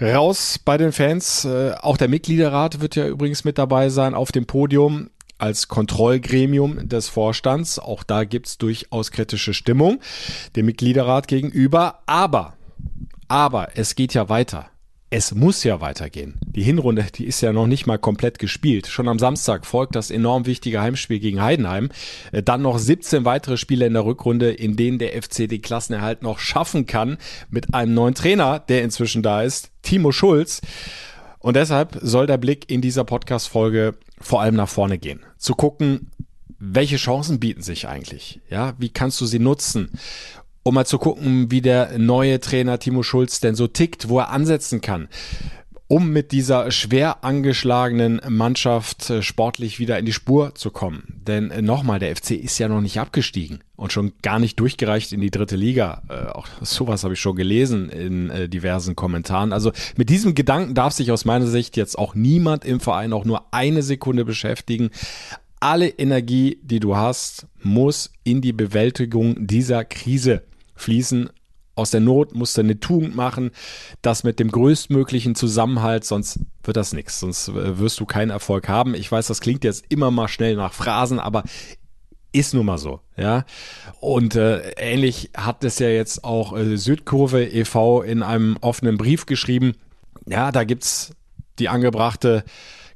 raus 0.00 0.58
bei 0.64 0.78
den 0.78 0.92
Fans. 0.92 1.44
Äh, 1.44 1.74
auch 1.80 1.98
der 1.98 2.08
Mitgliederrat 2.08 2.80
wird 2.80 2.96
ja 2.96 3.06
übrigens 3.06 3.44
mit 3.44 3.58
dabei 3.58 3.90
sein 3.90 4.14
auf 4.14 4.32
dem 4.32 4.46
Podium 4.46 5.10
als 5.40 5.68
Kontrollgremium 5.68 6.88
des 6.88 7.08
Vorstands. 7.08 7.78
Auch 7.78 8.02
da 8.02 8.24
gibt's 8.24 8.58
durchaus 8.58 9.10
kritische 9.10 9.54
Stimmung 9.54 10.00
dem 10.56 10.66
Mitgliederrat 10.66 11.28
gegenüber. 11.28 12.00
Aber, 12.06 12.54
aber 13.28 13.68
es 13.74 13.94
geht 13.94 14.14
ja 14.14 14.28
weiter. 14.28 14.70
Es 15.12 15.34
muss 15.34 15.64
ja 15.64 15.80
weitergehen. 15.80 16.38
Die 16.46 16.62
Hinrunde, 16.62 17.04
die 17.12 17.26
ist 17.26 17.40
ja 17.40 17.52
noch 17.52 17.66
nicht 17.66 17.84
mal 17.84 17.98
komplett 17.98 18.38
gespielt. 18.38 18.86
Schon 18.86 19.08
am 19.08 19.18
Samstag 19.18 19.66
folgt 19.66 19.96
das 19.96 20.12
enorm 20.12 20.46
wichtige 20.46 20.80
Heimspiel 20.80 21.18
gegen 21.18 21.42
Heidenheim. 21.42 21.88
Äh, 22.30 22.44
dann 22.44 22.62
noch 22.62 22.78
17 22.78 23.24
weitere 23.24 23.56
Spiele 23.56 23.86
in 23.86 23.94
der 23.94 24.04
Rückrunde, 24.04 24.52
in 24.52 24.76
denen 24.76 25.00
der 25.00 25.20
FC 25.20 25.48
den 25.48 25.62
Klassenerhalt 25.62 26.22
noch 26.22 26.38
schaffen 26.38 26.86
kann 26.86 27.18
mit 27.50 27.74
einem 27.74 27.92
neuen 27.92 28.14
Trainer, 28.14 28.60
der 28.60 28.84
inzwischen 28.84 29.24
da 29.24 29.42
ist, 29.42 29.72
Timo 29.82 30.12
Schulz. 30.12 30.60
Und 31.40 31.56
deshalb 31.56 31.98
soll 32.02 32.26
der 32.26 32.38
Blick 32.38 32.70
in 32.70 32.80
dieser 32.80 33.04
Podcast-Folge 33.04 33.94
vor 34.20 34.40
allem 34.42 34.54
nach 34.54 34.68
vorne 34.68 34.98
gehen. 34.98 35.20
Zu 35.38 35.54
gucken, 35.54 36.10
welche 36.58 36.96
Chancen 36.96 37.40
bieten 37.40 37.62
sich 37.62 37.88
eigentlich? 37.88 38.40
Ja, 38.50 38.74
wie 38.78 38.90
kannst 38.90 39.20
du 39.20 39.26
sie 39.26 39.38
nutzen? 39.38 39.90
Um 40.62 40.74
mal 40.74 40.84
zu 40.84 40.98
gucken, 40.98 41.50
wie 41.50 41.62
der 41.62 41.98
neue 41.98 42.38
Trainer 42.38 42.78
Timo 42.78 43.02
Schulz 43.02 43.40
denn 43.40 43.54
so 43.54 43.66
tickt, 43.66 44.10
wo 44.10 44.18
er 44.18 44.28
ansetzen 44.28 44.82
kann 44.82 45.08
um 45.90 46.12
mit 46.12 46.30
dieser 46.30 46.70
schwer 46.70 47.24
angeschlagenen 47.24 48.20
Mannschaft 48.28 49.10
äh, 49.10 49.22
sportlich 49.22 49.80
wieder 49.80 49.98
in 49.98 50.06
die 50.06 50.12
Spur 50.12 50.54
zu 50.54 50.70
kommen. 50.70 51.20
Denn 51.26 51.50
äh, 51.50 51.62
nochmal, 51.62 51.98
der 51.98 52.14
FC 52.14 52.30
ist 52.30 52.58
ja 52.58 52.68
noch 52.68 52.80
nicht 52.80 53.00
abgestiegen 53.00 53.64
und 53.74 53.92
schon 53.92 54.12
gar 54.22 54.38
nicht 54.38 54.60
durchgereicht 54.60 55.12
in 55.12 55.20
die 55.20 55.32
dritte 55.32 55.56
Liga. 55.56 56.02
Äh, 56.08 56.26
auch 56.28 56.46
sowas 56.60 57.02
habe 57.02 57.14
ich 57.14 57.20
schon 57.20 57.34
gelesen 57.34 57.88
in 57.88 58.50
diversen 58.50 58.94
Kommentaren. 58.94 59.52
Also 59.52 59.72
mit 59.96 60.10
diesem 60.10 60.36
Gedanken 60.36 60.74
darf 60.74 60.92
sich 60.92 61.10
aus 61.10 61.24
meiner 61.24 61.48
Sicht 61.48 61.76
jetzt 61.76 61.98
auch 61.98 62.14
niemand 62.14 62.64
im 62.64 62.78
Verein 62.78 63.12
auch 63.12 63.24
nur 63.24 63.52
eine 63.52 63.82
Sekunde 63.82 64.24
beschäftigen. 64.24 64.90
Alle 65.58 65.88
Energie, 65.88 66.60
die 66.62 66.78
du 66.78 66.94
hast, 66.94 67.48
muss 67.64 68.12
in 68.22 68.40
die 68.40 68.52
Bewältigung 68.52 69.44
dieser 69.48 69.84
Krise 69.84 70.44
fließen 70.76 71.30
aus 71.80 71.90
der 71.90 72.00
Not 72.00 72.34
musst 72.34 72.56
du 72.56 72.60
eine 72.60 72.78
Tugend 72.78 73.16
machen, 73.16 73.50
das 74.02 74.22
mit 74.22 74.38
dem 74.38 74.50
größtmöglichen 74.50 75.34
Zusammenhalt, 75.34 76.04
sonst 76.04 76.40
wird 76.62 76.76
das 76.76 76.92
nichts, 76.92 77.20
sonst 77.20 77.48
äh, 77.48 77.78
wirst 77.78 77.98
du 78.00 78.06
keinen 78.06 78.30
Erfolg 78.30 78.68
haben. 78.68 78.94
Ich 78.94 79.10
weiß, 79.10 79.26
das 79.26 79.40
klingt 79.40 79.64
jetzt 79.64 79.86
immer 79.88 80.10
mal 80.10 80.28
schnell 80.28 80.56
nach 80.56 80.74
Phrasen, 80.74 81.18
aber 81.18 81.42
ist 82.32 82.54
nun 82.54 82.66
mal 82.66 82.78
so, 82.78 83.00
ja. 83.16 83.44
Und 83.98 84.36
äh, 84.36 84.70
ähnlich 84.76 85.30
hat 85.36 85.64
es 85.64 85.78
ja 85.78 85.88
jetzt 85.88 86.22
auch 86.22 86.56
äh, 86.56 86.76
Südkurve 86.76 87.44
e.V. 87.44 88.02
in 88.02 88.22
einem 88.22 88.56
offenen 88.60 88.98
Brief 88.98 89.26
geschrieben. 89.26 89.72
Ja, 90.26 90.52
da 90.52 90.64
gibt's 90.64 91.12
die 91.58 91.68
angebrachte 91.68 92.44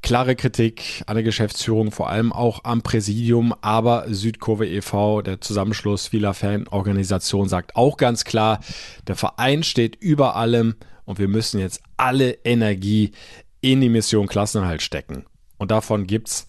klare 0.04 0.36
Kritik 0.36 1.02
an 1.06 1.16
der 1.16 1.24
Geschäftsführung, 1.24 1.90
vor 1.90 2.10
allem 2.10 2.30
auch 2.30 2.62
am 2.64 2.82
Präsidium, 2.82 3.54
aber 3.62 4.04
Südkurve 4.06 4.66
e.V., 4.66 5.22
der 5.22 5.40
Zusammenschluss 5.40 6.08
vieler 6.08 6.34
Fanorganisationen, 6.34 7.48
sagt 7.48 7.74
auch 7.74 7.96
ganz 7.96 8.24
klar, 8.24 8.60
der 9.08 9.16
Verein 9.16 9.62
steht 9.62 9.96
über 9.96 10.36
allem 10.36 10.74
und 11.06 11.18
wir 11.18 11.26
müssen 11.26 11.58
jetzt 11.58 11.80
alle 11.96 12.32
Energie 12.44 13.12
in 13.62 13.80
die 13.80 13.88
Mission 13.88 14.26
Klassenerhalt 14.26 14.82
stecken. 14.82 15.24
Und 15.56 15.70
davon 15.70 16.06
gibt's 16.06 16.46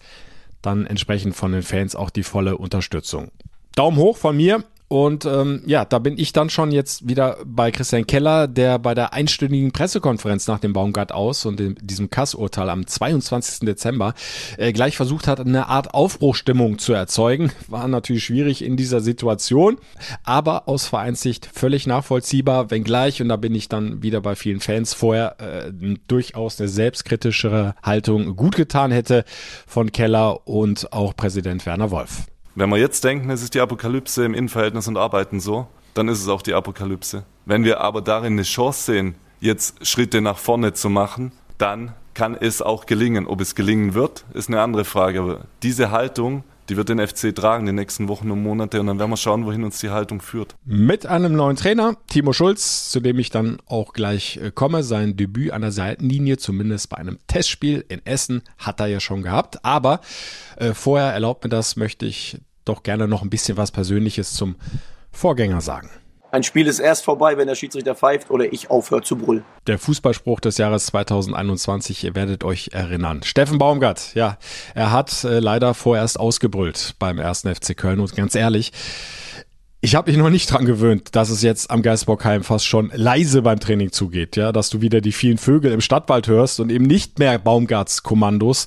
dann 0.60 0.86
entsprechend 0.86 1.34
von 1.34 1.52
den 1.52 1.62
Fans 1.62 1.96
auch 1.96 2.10
die 2.10 2.24
volle 2.24 2.58
Unterstützung. 2.58 3.30
Daumen 3.74 3.96
hoch 3.96 4.18
von 4.18 4.36
mir. 4.36 4.64
Und 4.88 5.24
ähm, 5.24 5.62
ja, 5.66 5.84
da 5.84 5.98
bin 5.98 6.16
ich 6.16 6.32
dann 6.32 6.48
schon 6.48 6.70
jetzt 6.70 7.08
wieder 7.08 7.38
bei 7.44 7.72
Christian 7.72 8.06
Keller, 8.06 8.46
der 8.46 8.78
bei 8.78 8.94
der 8.94 9.12
einstündigen 9.12 9.72
Pressekonferenz 9.72 10.46
nach 10.46 10.60
dem 10.60 10.72
Baumgart 10.72 11.10
aus 11.10 11.44
und 11.44 11.60
in 11.60 11.74
diesem 11.80 12.08
Kassurteil 12.08 12.70
am 12.70 12.86
22. 12.86 13.66
Dezember 13.66 14.14
äh, 14.58 14.72
gleich 14.72 14.96
versucht 14.96 15.26
hat, 15.26 15.40
eine 15.40 15.66
Art 15.68 15.92
Aufbruchstimmung 15.92 16.78
zu 16.78 16.92
erzeugen. 16.92 17.50
War 17.66 17.88
natürlich 17.88 18.24
schwierig 18.24 18.62
in 18.62 18.76
dieser 18.76 19.00
Situation, 19.00 19.78
aber 20.22 20.68
aus 20.68 20.86
Vereinssicht 20.86 21.46
völlig 21.52 21.88
nachvollziehbar, 21.88 22.70
wenngleich, 22.70 23.20
und 23.20 23.28
da 23.28 23.36
bin 23.36 23.54
ich 23.56 23.68
dann 23.68 24.02
wieder 24.02 24.20
bei 24.20 24.36
vielen 24.36 24.60
Fans 24.60 24.94
vorher, 24.94 25.36
äh, 25.40 25.72
durchaus 26.06 26.60
eine 26.60 26.68
selbstkritischere 26.68 27.74
Haltung 27.82 28.36
gut 28.36 28.54
getan 28.54 28.92
hätte 28.92 29.24
von 29.66 29.90
Keller 29.90 30.46
und 30.46 30.92
auch 30.92 31.16
Präsident 31.16 31.66
Werner 31.66 31.90
Wolf. 31.90 32.26
Wenn 32.58 32.70
wir 32.70 32.78
jetzt 32.78 33.04
denken, 33.04 33.28
es 33.28 33.42
ist 33.42 33.52
die 33.52 33.60
Apokalypse 33.60 34.24
im 34.24 34.32
Innenverhältnis 34.32 34.88
und 34.88 34.96
arbeiten 34.96 35.40
so, 35.40 35.66
dann 35.92 36.08
ist 36.08 36.22
es 36.22 36.28
auch 36.28 36.40
die 36.40 36.54
Apokalypse. 36.54 37.24
Wenn 37.44 37.64
wir 37.64 37.82
aber 37.82 38.00
darin 38.00 38.32
eine 38.32 38.44
Chance 38.44 38.92
sehen, 38.92 39.14
jetzt 39.40 39.86
Schritte 39.86 40.22
nach 40.22 40.38
vorne 40.38 40.72
zu 40.72 40.88
machen, 40.88 41.32
dann 41.58 41.92
kann 42.14 42.34
es 42.34 42.62
auch 42.62 42.86
gelingen. 42.86 43.26
Ob 43.26 43.42
es 43.42 43.56
gelingen 43.56 43.92
wird, 43.92 44.24
ist 44.32 44.48
eine 44.48 44.62
andere 44.62 44.86
Frage. 44.86 45.20
Aber 45.20 45.40
diese 45.62 45.90
Haltung, 45.90 46.44
die 46.70 46.78
wird 46.78 46.88
den 46.88 47.06
FC 47.06 47.36
tragen 47.36 47.66
die 47.66 47.72
nächsten 47.72 48.08
Wochen 48.08 48.30
und 48.30 48.42
Monate 48.42 48.80
und 48.80 48.86
dann 48.86 48.98
werden 48.98 49.10
wir 49.10 49.18
schauen, 49.18 49.44
wohin 49.44 49.62
uns 49.62 49.78
die 49.80 49.90
Haltung 49.90 50.22
führt. 50.22 50.56
Mit 50.64 51.04
einem 51.04 51.34
neuen 51.34 51.56
Trainer, 51.56 51.98
Timo 52.06 52.32
Schulz, 52.32 52.90
zu 52.90 53.00
dem 53.00 53.18
ich 53.18 53.28
dann 53.28 53.58
auch 53.66 53.92
gleich 53.92 54.38
äh, 54.38 54.50
komme. 54.50 54.82
Sein 54.82 55.18
Debüt 55.18 55.50
an 55.50 55.60
der 55.60 55.72
Seitenlinie, 55.72 56.38
zumindest 56.38 56.88
bei 56.88 56.96
einem 56.96 57.18
Testspiel 57.26 57.84
in 57.88 58.04
Essen, 58.06 58.40
hat 58.56 58.80
er 58.80 58.86
ja 58.86 58.98
schon 58.98 59.22
gehabt. 59.22 59.62
Aber 59.62 60.00
äh, 60.56 60.72
vorher 60.72 61.12
erlaubt 61.12 61.44
mir 61.44 61.50
das, 61.50 61.76
möchte 61.76 62.06
ich 62.06 62.38
doch 62.66 62.82
gerne 62.82 63.08
noch 63.08 63.22
ein 63.22 63.30
bisschen 63.30 63.56
was 63.56 63.72
Persönliches 63.72 64.34
zum 64.34 64.56
Vorgänger 65.12 65.60
sagen. 65.60 65.90
Ein 66.32 66.42
Spiel 66.42 66.66
ist 66.66 66.80
erst 66.80 67.04
vorbei, 67.04 67.38
wenn 67.38 67.46
der 67.46 67.54
Schiedsrichter 67.54 67.94
pfeift 67.94 68.30
oder 68.30 68.52
ich 68.52 68.68
aufhöre 68.68 69.00
zu 69.00 69.16
brüllen. 69.16 69.44
Der 69.66 69.78
Fußballspruch 69.78 70.40
des 70.40 70.58
Jahres 70.58 70.86
2021, 70.86 72.04
ihr 72.04 72.14
werdet 72.14 72.44
euch 72.44 72.70
erinnern. 72.72 73.22
Steffen 73.22 73.58
Baumgart, 73.58 74.14
ja, 74.14 74.36
er 74.74 74.92
hat 74.92 75.24
äh, 75.24 75.38
leider 75.38 75.72
vorerst 75.72 76.20
ausgebrüllt 76.20 76.96
beim 76.98 77.18
ersten 77.18 77.54
FC 77.54 77.76
Köln 77.76 78.00
und 78.00 78.14
ganz 78.14 78.34
ehrlich, 78.34 78.72
ich 79.86 79.94
habe 79.94 80.10
mich 80.10 80.18
noch 80.18 80.30
nicht 80.30 80.50
dran 80.50 80.64
gewöhnt, 80.64 81.14
dass 81.14 81.30
es 81.30 81.42
jetzt 81.42 81.70
am 81.70 81.80
Geisbockheim 81.80 82.42
fast 82.42 82.66
schon 82.66 82.90
leise 82.92 83.42
beim 83.42 83.60
Training 83.60 83.92
zugeht, 83.92 84.34
ja, 84.34 84.50
dass 84.50 84.68
du 84.68 84.80
wieder 84.80 85.00
die 85.00 85.12
vielen 85.12 85.38
Vögel 85.38 85.70
im 85.70 85.80
Stadtwald 85.80 86.26
hörst 86.26 86.58
und 86.58 86.72
eben 86.72 86.86
nicht 86.86 87.20
mehr 87.20 87.38
Baumgarts 87.38 88.02
Kommandos. 88.02 88.66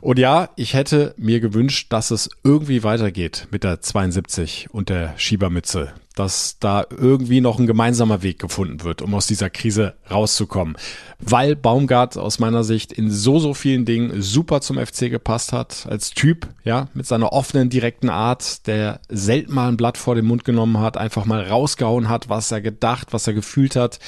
Und 0.00 0.18
ja, 0.18 0.48
ich 0.56 0.72
hätte 0.72 1.14
mir 1.18 1.40
gewünscht, 1.40 1.92
dass 1.92 2.10
es 2.10 2.30
irgendwie 2.42 2.84
weitergeht 2.84 3.48
mit 3.50 3.64
der 3.64 3.82
72 3.82 4.68
und 4.72 4.88
der 4.88 5.12
Schiebermütze 5.18 5.92
dass 6.20 6.58
da 6.58 6.84
irgendwie 6.90 7.40
noch 7.40 7.58
ein 7.58 7.66
gemeinsamer 7.66 8.22
Weg 8.22 8.38
gefunden 8.38 8.84
wird, 8.84 9.00
um 9.00 9.14
aus 9.14 9.26
dieser 9.26 9.48
Krise 9.48 9.94
rauszukommen. 10.10 10.76
Weil 11.18 11.56
Baumgart 11.56 12.18
aus 12.18 12.38
meiner 12.38 12.62
Sicht 12.62 12.92
in 12.92 13.10
so, 13.10 13.38
so 13.38 13.54
vielen 13.54 13.86
Dingen 13.86 14.20
super 14.20 14.60
zum 14.60 14.76
FC 14.76 15.08
gepasst 15.08 15.54
hat, 15.54 15.86
als 15.88 16.10
Typ, 16.10 16.48
ja, 16.62 16.88
mit 16.92 17.06
seiner 17.06 17.32
offenen, 17.32 17.70
direkten 17.70 18.10
Art, 18.10 18.66
der 18.66 19.00
selten 19.08 19.54
mal 19.54 19.68
ein 19.68 19.78
Blatt 19.78 19.96
vor 19.96 20.14
den 20.14 20.26
Mund 20.26 20.44
genommen 20.44 20.78
hat, 20.78 20.98
einfach 20.98 21.24
mal 21.24 21.42
rausgehauen 21.42 22.10
hat, 22.10 22.28
was 22.28 22.52
er 22.52 22.60
gedacht, 22.60 23.14
was 23.14 23.26
er 23.26 23.32
gefühlt 23.32 23.74
hat. 23.74 23.98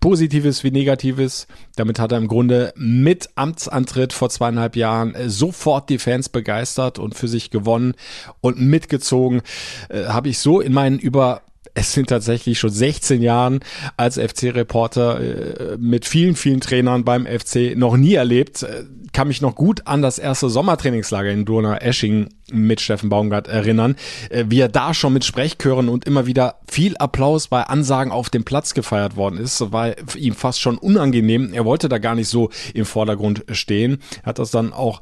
Positives 0.00 0.64
wie 0.64 0.72
Negatives. 0.72 1.46
Damit 1.76 2.00
hat 2.00 2.10
er 2.10 2.18
im 2.18 2.26
Grunde 2.26 2.74
mit 2.74 3.30
Amtsantritt 3.36 4.12
vor 4.12 4.30
zweieinhalb 4.30 4.74
Jahren 4.74 5.14
sofort 5.28 5.88
die 5.90 5.98
Fans 5.98 6.28
begeistert 6.28 6.98
und 6.98 7.14
für 7.14 7.28
sich 7.28 7.50
gewonnen 7.50 7.94
und 8.40 8.60
mitgezogen. 8.60 9.42
Äh, 9.88 10.06
Habe 10.06 10.28
ich 10.28 10.38
so 10.40 10.60
in 10.60 10.72
meinen 10.72 10.98
über 10.98 11.42
es 11.74 11.92
sind 11.92 12.08
tatsächlich 12.08 12.58
schon 12.58 12.70
16 12.70 13.22
Jahren 13.22 13.60
als 13.96 14.18
FC-Reporter 14.18 15.20
äh, 15.20 15.76
mit 15.78 16.04
vielen, 16.04 16.36
vielen 16.36 16.60
Trainern 16.60 17.04
beim 17.04 17.26
FC 17.26 17.76
noch 17.76 17.96
nie 17.96 18.14
erlebt. 18.14 18.62
Äh, 18.62 18.84
kann 19.12 19.28
mich 19.28 19.42
noch 19.42 19.54
gut 19.54 19.86
an 19.86 20.00
das 20.00 20.18
erste 20.18 20.48
Sommertrainingslager 20.48 21.30
in 21.30 21.44
Donau-Esching 21.44 22.28
mit 22.50 22.80
Steffen 22.80 23.08
Baumgart 23.08 23.48
erinnern, 23.48 23.96
äh, 24.30 24.44
wie 24.48 24.60
er 24.60 24.68
da 24.68 24.94
schon 24.94 25.12
mit 25.12 25.24
Sprechchören 25.24 25.88
und 25.88 26.06
immer 26.06 26.26
wieder 26.26 26.56
viel 26.68 26.96
Applaus 26.96 27.48
bei 27.48 27.62
Ansagen 27.62 28.12
auf 28.12 28.30
dem 28.30 28.44
Platz 28.44 28.74
gefeiert 28.74 29.16
worden 29.16 29.38
ist, 29.38 29.72
war 29.72 29.94
ihm 30.16 30.34
fast 30.34 30.60
schon 30.60 30.78
unangenehm. 30.78 31.52
Er 31.52 31.64
wollte 31.64 31.88
da 31.88 31.98
gar 31.98 32.14
nicht 32.14 32.28
so 32.28 32.50
im 32.74 32.84
Vordergrund 32.84 33.44
stehen. 33.52 33.98
Er 34.22 34.26
hat 34.26 34.38
das 34.38 34.50
dann 34.50 34.72
auch 34.72 35.00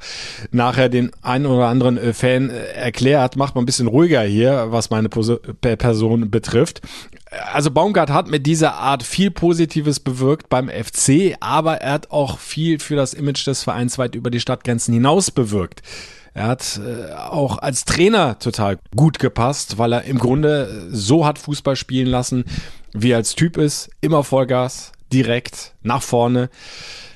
nachher 0.51 0.89
den 0.89 1.11
einen 1.23 1.47
oder 1.47 1.67
anderen 1.67 2.15
Fan 2.15 2.51
erklärt, 2.51 3.37
macht 3.37 3.55
mal 3.55 3.63
ein 3.63 3.67
bisschen 3.67 3.87
ruhiger 3.87 4.23
hier, 4.23 4.69
was 4.71 4.91
meine 4.91 5.09
Person 5.09 6.31
betrifft. 6.31 6.60
Also 7.53 7.71
Baumgart 7.71 8.11
hat 8.11 8.29
mit 8.29 8.47
dieser 8.47 8.75
Art 8.75 9.03
viel 9.03 9.31
Positives 9.31 10.01
bewirkt 10.01 10.49
beim 10.49 10.69
FC, 10.69 11.37
aber 11.41 11.77
er 11.77 11.93
hat 11.93 12.11
auch 12.11 12.39
viel 12.39 12.79
für 12.79 12.97
das 12.97 13.15
Image 13.15 13.47
des 13.47 13.63
Vereins 13.63 13.99
weit 13.99 14.15
über 14.15 14.31
die 14.31 14.41
Stadtgrenzen 14.41 14.95
hinaus 14.95 15.31
bewirkt. 15.31 15.83
Er 16.35 16.47
hat 16.47 16.81
äh, 16.85 17.13
auch 17.13 17.59
als 17.59 17.85
Trainer 17.85 18.39
total 18.39 18.79
gut 18.95 19.19
gepasst, 19.19 19.79
weil 19.79 19.93
er 19.93 20.05
im 20.05 20.19
Grunde 20.19 20.89
so 20.91 21.27
hat 21.27 21.39
Fußball 21.39 21.77
spielen 21.77 22.07
lassen, 22.07 22.45
wie 22.93 23.11
er 23.11 23.17
als 23.17 23.35
Typ 23.35 23.57
ist, 23.57 23.91
immer 24.01 24.23
Vollgas, 24.23 24.93
direkt, 25.13 25.75
nach 25.83 26.03
vorne 26.03 26.51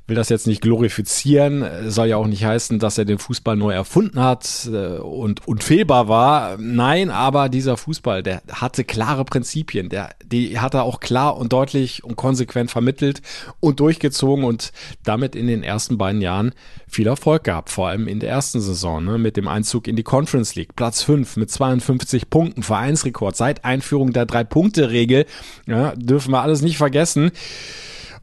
will 0.06 0.16
das 0.16 0.28
jetzt 0.28 0.46
nicht 0.46 0.61
glorifizieren, 0.61 1.64
soll 1.90 2.08
ja 2.08 2.18
auch 2.18 2.26
nicht 2.26 2.44
heißen, 2.44 2.78
dass 2.78 2.99
er 2.99 3.06
den 3.06 3.18
Fußball 3.18 3.56
neu 3.56 3.73
erfunden 3.73 4.20
hat 4.20 4.68
äh, 4.70 4.99
und 4.99 5.49
unfehlbar 5.49 6.08
war. 6.08 6.58
Nein, 6.58 7.11
aber 7.11 7.49
dieser 7.49 7.78
Fußball, 7.78 8.23
der 8.23 8.42
hatte 8.50 8.84
klare 8.84 9.25
Prinzipien, 9.25 9.88
der, 9.88 10.11
die 10.25 10.58
hat 10.58 10.75
er 10.75 10.82
auch 10.82 11.00
klar 11.00 11.38
und 11.38 11.52
deutlich 11.54 12.04
und 12.04 12.16
konsequent 12.16 12.70
vermittelt 12.70 13.23
und 13.61 13.80
durchgezogen 13.80 14.44
und 14.44 14.73
damit 15.04 15.34
in 15.34 15.46
den 15.46 15.62
ersten 15.62 15.96
beiden 15.96 16.20
Jahren 16.20 16.52
viel 16.87 17.06
Erfolg 17.06 17.44
gehabt, 17.44 17.70
vor 17.70 17.88
allem 17.88 18.06
in 18.06 18.20
der 18.20 18.28
ersten 18.28 18.61
Saison, 18.61 19.04
ne, 19.04 19.16
mit 19.16 19.38
dem 19.38 19.49
Einzug 19.49 19.88
in 19.88 19.96
die 19.96 20.02
Conference 20.02 20.54
League. 20.54 20.76
Platz 20.76 21.02
5 21.02 21.37
mit 21.38 21.50
52 21.50 22.28
Punkten, 22.28 22.62
Vereinsrekord 22.62 23.37
seit 23.37 23.64
Einführung 23.64 24.12
der 24.12 24.26
Drei-Punkte-Regel. 24.26 25.25
Ja, 25.66 25.94
dürfen 25.96 26.32
wir 26.32 26.42
alles 26.42 26.61
nicht 26.61 26.76
vergessen. 26.76 27.32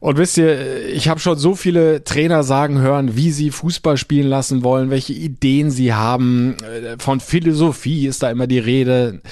Und 0.02 0.18
wisst 0.18 0.36
ihr, 0.36 0.88
ich 0.88 1.06
habe 1.06 1.20
schon 1.20 1.38
so 1.38 1.54
viele 1.54 2.02
Trainer 2.02 2.42
sagen 2.42 2.80
hören, 2.80 3.14
wie 3.14 3.30
sie 3.30 3.52
Fußball 3.52 3.96
spielen 3.96 4.26
lassen 4.26 4.64
wollen, 4.64 4.90
welche 4.90 5.12
Ideen 5.12 5.70
sie 5.70 5.94
haben. 5.94 6.56
Von 6.98 7.20
Philosophie 7.20 8.08
ist 8.08 8.20
da 8.20 8.28
immer 8.28 8.48
die 8.48 8.58
Rede. 8.58 9.22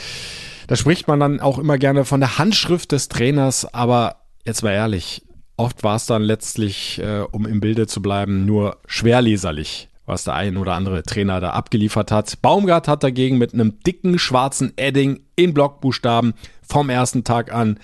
Da 0.68 0.76
spricht 0.76 1.08
man 1.08 1.18
dann 1.18 1.40
auch 1.40 1.58
immer 1.58 1.76
gerne 1.76 2.04
von 2.04 2.20
der 2.20 2.38
Handschrift 2.38 2.92
des 2.92 3.08
Trainers, 3.08 3.74
aber 3.74 4.18
jetzt 4.46 4.62
mal 4.62 4.70
ehrlich, 4.70 5.26
oft 5.56 5.82
war 5.82 5.96
es 5.96 6.06
dann 6.06 6.22
letztlich, 6.22 7.00
äh, 7.00 7.22
um 7.32 7.46
im 7.46 7.58
Bilde 7.58 7.88
zu 7.88 8.00
bleiben, 8.00 8.46
nur 8.46 8.78
schwerleserlich 8.86 9.88
was 10.06 10.24
der 10.24 10.34
ein 10.34 10.56
oder 10.56 10.74
andere 10.74 11.04
Trainer 11.04 11.40
da 11.40 11.50
abgeliefert 11.50 12.10
hat. 12.10 12.42
Baumgart 12.42 12.88
hat 12.88 13.04
dagegen 13.04 13.38
mit 13.38 13.54
einem 13.54 13.78
dicken 13.86 14.18
schwarzen 14.18 14.72
Edding 14.76 15.20
in 15.36 15.54
Blockbuchstaben 15.54 16.34
vom 16.62 16.90
ersten 16.90 17.22
Tag 17.22 17.52
an 17.52 17.78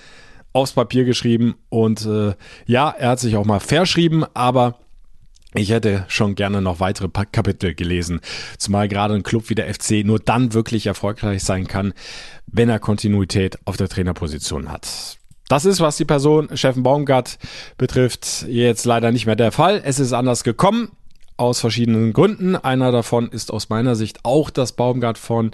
aufs 0.56 0.72
Papier 0.72 1.04
geschrieben 1.04 1.54
und 1.68 2.06
äh, 2.06 2.34
ja, 2.66 2.88
er 2.90 3.10
hat 3.10 3.20
sich 3.20 3.36
auch 3.36 3.44
mal 3.44 3.60
verschrieben, 3.60 4.24
aber 4.32 4.78
ich 5.54 5.70
hätte 5.70 6.04
schon 6.08 6.34
gerne 6.34 6.62
noch 6.62 6.80
weitere 6.80 7.08
Kapitel 7.08 7.74
gelesen, 7.74 8.20
zumal 8.58 8.88
gerade 8.88 9.14
ein 9.14 9.22
Club 9.22 9.50
wie 9.50 9.54
der 9.54 9.72
FC 9.72 10.04
nur 10.04 10.18
dann 10.18 10.54
wirklich 10.54 10.86
erfolgreich 10.86 11.44
sein 11.44 11.66
kann, 11.66 11.92
wenn 12.46 12.70
er 12.70 12.78
Kontinuität 12.78 13.58
auf 13.66 13.76
der 13.76 13.88
Trainerposition 13.88 14.70
hat. 14.70 15.18
Das 15.48 15.64
ist, 15.64 15.80
was 15.80 15.98
die 15.98 16.04
Person 16.04 16.48
Steffen 16.54 16.82
Baumgart 16.82 17.38
betrifft, 17.76 18.46
jetzt 18.48 18.84
leider 18.84 19.12
nicht 19.12 19.26
mehr 19.26 19.36
der 19.36 19.52
Fall. 19.52 19.80
Es 19.84 20.00
ist 20.00 20.12
anders 20.12 20.42
gekommen 20.42 20.90
aus 21.36 21.60
verschiedenen 21.60 22.12
Gründen. 22.12 22.56
Einer 22.56 22.92
davon 22.92 23.28
ist 23.28 23.52
aus 23.52 23.68
meiner 23.68 23.94
Sicht 23.94 24.24
auch, 24.24 24.50
dass 24.50 24.72
Baumgart 24.72 25.18
von 25.18 25.52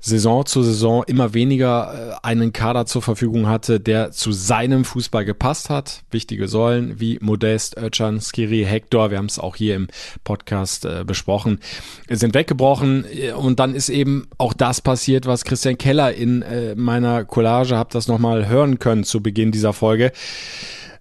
Saison 0.00 0.46
zu 0.46 0.62
Saison 0.62 1.04
immer 1.06 1.34
weniger 1.34 2.16
äh, 2.22 2.26
einen 2.26 2.52
Kader 2.52 2.86
zur 2.86 3.02
Verfügung 3.02 3.46
hatte, 3.48 3.80
der 3.80 4.12
zu 4.12 4.32
seinem 4.32 4.84
Fußball 4.84 5.24
gepasst 5.24 5.70
hat. 5.70 6.02
Wichtige 6.10 6.48
Säulen 6.48 6.98
wie 6.98 7.18
Modest, 7.20 7.76
Özcan, 7.76 8.20
Skiri, 8.20 8.64
Hector, 8.64 9.10
wir 9.10 9.18
haben 9.18 9.26
es 9.26 9.38
auch 9.38 9.56
hier 9.56 9.76
im 9.76 9.88
Podcast 10.24 10.86
äh, 10.86 11.04
besprochen, 11.06 11.60
sind 12.08 12.34
weggebrochen 12.34 13.04
und 13.36 13.60
dann 13.60 13.74
ist 13.74 13.88
eben 13.90 14.26
auch 14.38 14.54
das 14.54 14.80
passiert, 14.80 15.26
was 15.26 15.44
Christian 15.44 15.78
Keller 15.78 16.14
in 16.14 16.42
äh, 16.42 16.74
meiner 16.74 17.24
Collage, 17.24 17.76
habt 17.76 17.94
das 17.94 18.08
nochmal 18.08 18.48
hören 18.48 18.78
können 18.78 19.04
zu 19.04 19.22
Beginn 19.22 19.52
dieser 19.52 19.72
Folge 19.72 20.12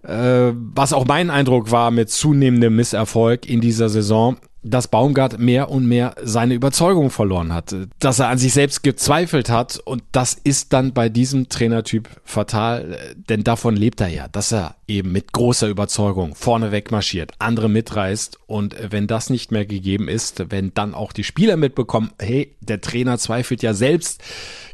was 0.02 0.94
auch 0.94 1.06
mein 1.06 1.30
Eindruck 1.30 1.72
war 1.72 1.92
mit 1.92 2.10
zunehmendem 2.10 2.74
Misserfolg 2.74 3.50
in 3.50 3.60
dieser 3.60 3.90
Saison, 3.90 4.38
dass 4.62 4.90
Baumgart 4.90 5.40
mehr 5.40 5.70
und 5.70 5.88
mehr 5.88 6.16
seine 6.22 6.54
Überzeugung 6.54 7.10
verloren 7.10 7.54
hat, 7.54 7.76
dass 8.00 8.20
er 8.20 8.28
an 8.28 8.38
sich 8.38 8.54
selbst 8.54 8.84
gezweifelt 8.84 9.50
hat. 9.50 9.80
Und 9.86 10.04
das 10.12 10.34
ist 10.34 10.74
dann 10.74 10.94
bei 10.94 11.08
diesem 11.08 11.48
Trainertyp 11.48 12.10
fatal, 12.26 12.98
denn 13.30 13.44
davon 13.44 13.76
lebt 13.76 14.02
er 14.02 14.10
ja, 14.10 14.28
dass 14.28 14.52
er 14.52 14.76
eben 14.88 15.12
mit 15.12 15.32
großer 15.32 15.68
Überzeugung 15.68 16.36
vorne 16.36 16.72
wegmarschiert, 16.72 17.32
andere 17.40 17.70
mitreißt. 17.70 18.40
Und 18.48 18.76
wenn 18.90 19.08
das 19.08 19.30
nicht 19.30 19.52
mehr 19.52 19.66
gegeben 19.66 20.10
ist, 20.10 20.52
wenn 20.52 20.74
dann 20.74 20.94
auch 20.94 21.14
die 21.14 21.24
Spieler 21.24 21.56
mitbekommen, 21.56 22.12
hey, 22.20 22.56
der 22.60 22.82
Trainer 22.82 23.18
zweifelt 23.18 23.62
ja 23.64 23.74
selbst 23.74 24.22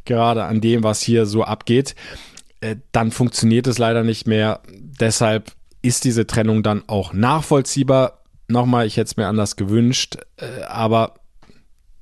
gerade 0.05 0.45
an 0.45 0.61
dem, 0.61 0.83
was 0.83 1.01
hier 1.01 1.25
so 1.25 1.43
abgeht, 1.43 1.95
äh, 2.61 2.77
dann 2.91 3.11
funktioniert 3.11 3.67
es 3.67 3.77
leider 3.77 4.03
nicht 4.03 4.27
mehr. 4.27 4.61
Deshalb 4.71 5.51
ist 5.81 6.03
diese 6.03 6.25
Trennung 6.25 6.63
dann 6.63 6.83
auch 6.87 7.13
nachvollziehbar 7.13 8.24
nochmal, 8.47 8.85
ich 8.85 8.97
hätte 8.97 9.07
es 9.07 9.17
mir 9.17 9.27
anders 9.27 9.55
gewünscht, 9.55 10.17
äh, 10.37 10.63
aber 10.63 11.15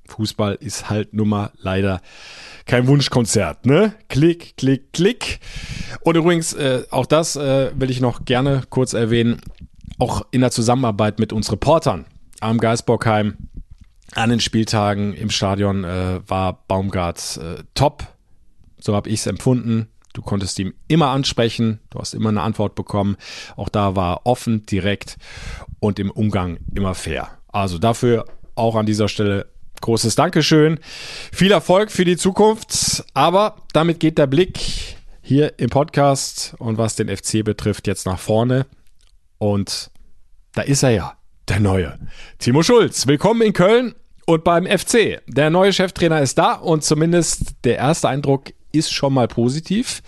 Fußball 0.07 0.55
ist 0.55 0.89
halt 0.89 1.13
nun 1.13 1.29
mal 1.29 1.51
leider 1.57 2.01
kein 2.65 2.87
Wunschkonzert, 2.87 3.65
ne? 3.65 3.93
Klick, 4.09 4.57
klick, 4.57 4.93
klick. 4.93 5.39
Und 6.01 6.15
übrigens, 6.15 6.53
äh, 6.53 6.83
auch 6.91 7.05
das 7.05 7.35
äh, 7.35 7.71
will 7.75 7.89
ich 7.89 7.99
noch 7.99 8.25
gerne 8.25 8.63
kurz 8.69 8.93
erwähnen, 8.93 9.41
auch 9.99 10.25
in 10.31 10.41
der 10.41 10.51
Zusammenarbeit 10.51 11.19
mit 11.19 11.33
uns 11.33 11.51
Reportern 11.51 12.05
am 12.39 12.59
Geisbockheim 12.59 13.37
an 14.15 14.29
den 14.29 14.39
Spieltagen 14.39 15.13
im 15.13 15.29
Stadion 15.29 15.83
äh, 15.83 16.19
war 16.27 16.63
Baumgart 16.67 17.37
äh, 17.37 17.63
top. 17.73 18.03
So 18.79 18.95
habe 18.95 19.09
ich 19.09 19.21
es 19.21 19.27
empfunden. 19.27 19.87
Du 20.13 20.21
konntest 20.21 20.59
ihm 20.59 20.73
immer 20.87 21.07
ansprechen, 21.07 21.79
du 21.89 21.99
hast 21.99 22.13
immer 22.13 22.29
eine 22.29 22.41
Antwort 22.41 22.75
bekommen. 22.75 23.17
Auch 23.55 23.69
da 23.69 23.95
war 23.95 24.25
offen, 24.25 24.65
direkt 24.65 25.17
und 25.79 25.99
im 25.99 26.11
Umgang 26.11 26.59
immer 26.73 26.93
fair. 26.93 27.29
Also 27.47 27.79
dafür 27.79 28.25
auch 28.55 28.75
an 28.75 28.85
dieser 28.85 29.07
Stelle 29.07 29.47
großes 29.81 30.15
Dankeschön. 30.15 30.79
Viel 31.31 31.51
Erfolg 31.51 31.91
für 31.91 32.05
die 32.05 32.17
Zukunft. 32.17 33.03
Aber 33.13 33.57
damit 33.73 33.99
geht 33.99 34.17
der 34.17 34.27
Blick 34.27 34.59
hier 35.21 35.57
im 35.59 35.69
Podcast 35.69 36.55
und 36.57 36.77
was 36.77 36.95
den 36.95 37.15
FC 37.15 37.43
betrifft 37.43 37.87
jetzt 37.87 38.05
nach 38.05 38.19
vorne. 38.19 38.65
Und 39.37 39.91
da 40.53 40.61
ist 40.61 40.83
er 40.83 40.91
ja, 40.91 41.17
der 41.49 41.59
neue. 41.59 41.99
Timo 42.39 42.63
Schulz, 42.63 43.07
willkommen 43.07 43.41
in 43.41 43.53
Köln 43.53 43.95
und 44.25 44.43
beim 44.43 44.65
FC. 44.65 45.21
Der 45.27 45.49
neue 45.49 45.73
Cheftrainer 45.73 46.21
ist 46.21 46.37
da 46.37 46.53
und 46.53 46.83
zumindest 46.83 47.55
der 47.63 47.77
erste 47.77 48.09
Eindruck 48.09 48.53
ist 48.73 48.91
schon 48.91 49.13
mal 49.13 49.27
positiv. 49.27 50.01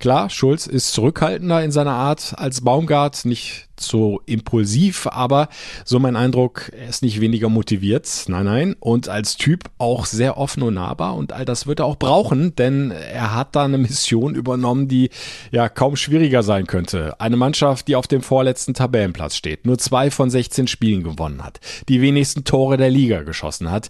Klar, 0.00 0.30
Schulz 0.30 0.66
ist 0.66 0.92
zurückhaltender 0.92 1.62
in 1.62 1.70
seiner 1.70 1.92
Art 1.92 2.34
als 2.36 2.62
Baumgart, 2.62 3.24
nicht 3.24 3.67
so 3.80 4.20
impulsiv, 4.26 5.06
aber 5.06 5.48
so 5.84 5.98
mein 5.98 6.16
Eindruck, 6.16 6.70
er 6.78 6.88
ist 6.88 7.02
nicht 7.02 7.20
weniger 7.20 7.48
motiviert. 7.48 8.24
Nein, 8.28 8.44
nein. 8.44 8.76
Und 8.80 9.08
als 9.08 9.36
Typ 9.36 9.64
auch 9.78 10.06
sehr 10.06 10.38
offen 10.38 10.62
und 10.62 10.74
nahbar 10.74 11.16
und 11.16 11.32
all 11.32 11.44
das 11.44 11.66
wird 11.66 11.80
er 11.80 11.86
auch 11.86 11.96
brauchen, 11.96 12.54
denn 12.56 12.90
er 12.90 13.34
hat 13.34 13.56
da 13.56 13.64
eine 13.64 13.78
Mission 13.78 14.34
übernommen, 14.34 14.88
die 14.88 15.10
ja 15.50 15.68
kaum 15.68 15.96
schwieriger 15.96 16.42
sein 16.42 16.66
könnte. 16.66 17.20
Eine 17.20 17.36
Mannschaft, 17.36 17.88
die 17.88 17.96
auf 17.96 18.06
dem 18.06 18.22
vorletzten 18.22 18.74
Tabellenplatz 18.74 19.36
steht, 19.36 19.66
nur 19.66 19.78
zwei 19.78 20.10
von 20.10 20.30
16 20.30 20.66
Spielen 20.66 21.02
gewonnen 21.02 21.44
hat, 21.44 21.60
die 21.88 22.00
wenigsten 22.00 22.44
Tore 22.44 22.76
der 22.76 22.90
Liga 22.90 23.22
geschossen 23.22 23.70
hat. 23.70 23.88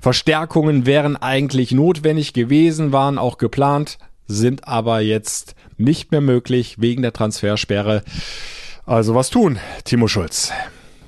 Verstärkungen 0.00 0.86
wären 0.86 1.16
eigentlich 1.16 1.72
notwendig 1.72 2.32
gewesen, 2.32 2.92
waren 2.92 3.18
auch 3.18 3.38
geplant, 3.38 3.98
sind 4.26 4.66
aber 4.66 5.00
jetzt 5.00 5.54
nicht 5.76 6.10
mehr 6.12 6.20
möglich 6.20 6.76
wegen 6.78 7.02
der 7.02 7.12
Transfersperre. 7.12 8.02
Also 8.86 9.14
was 9.14 9.30
tun, 9.30 9.58
Timo 9.84 10.08
Schulz? 10.08 10.52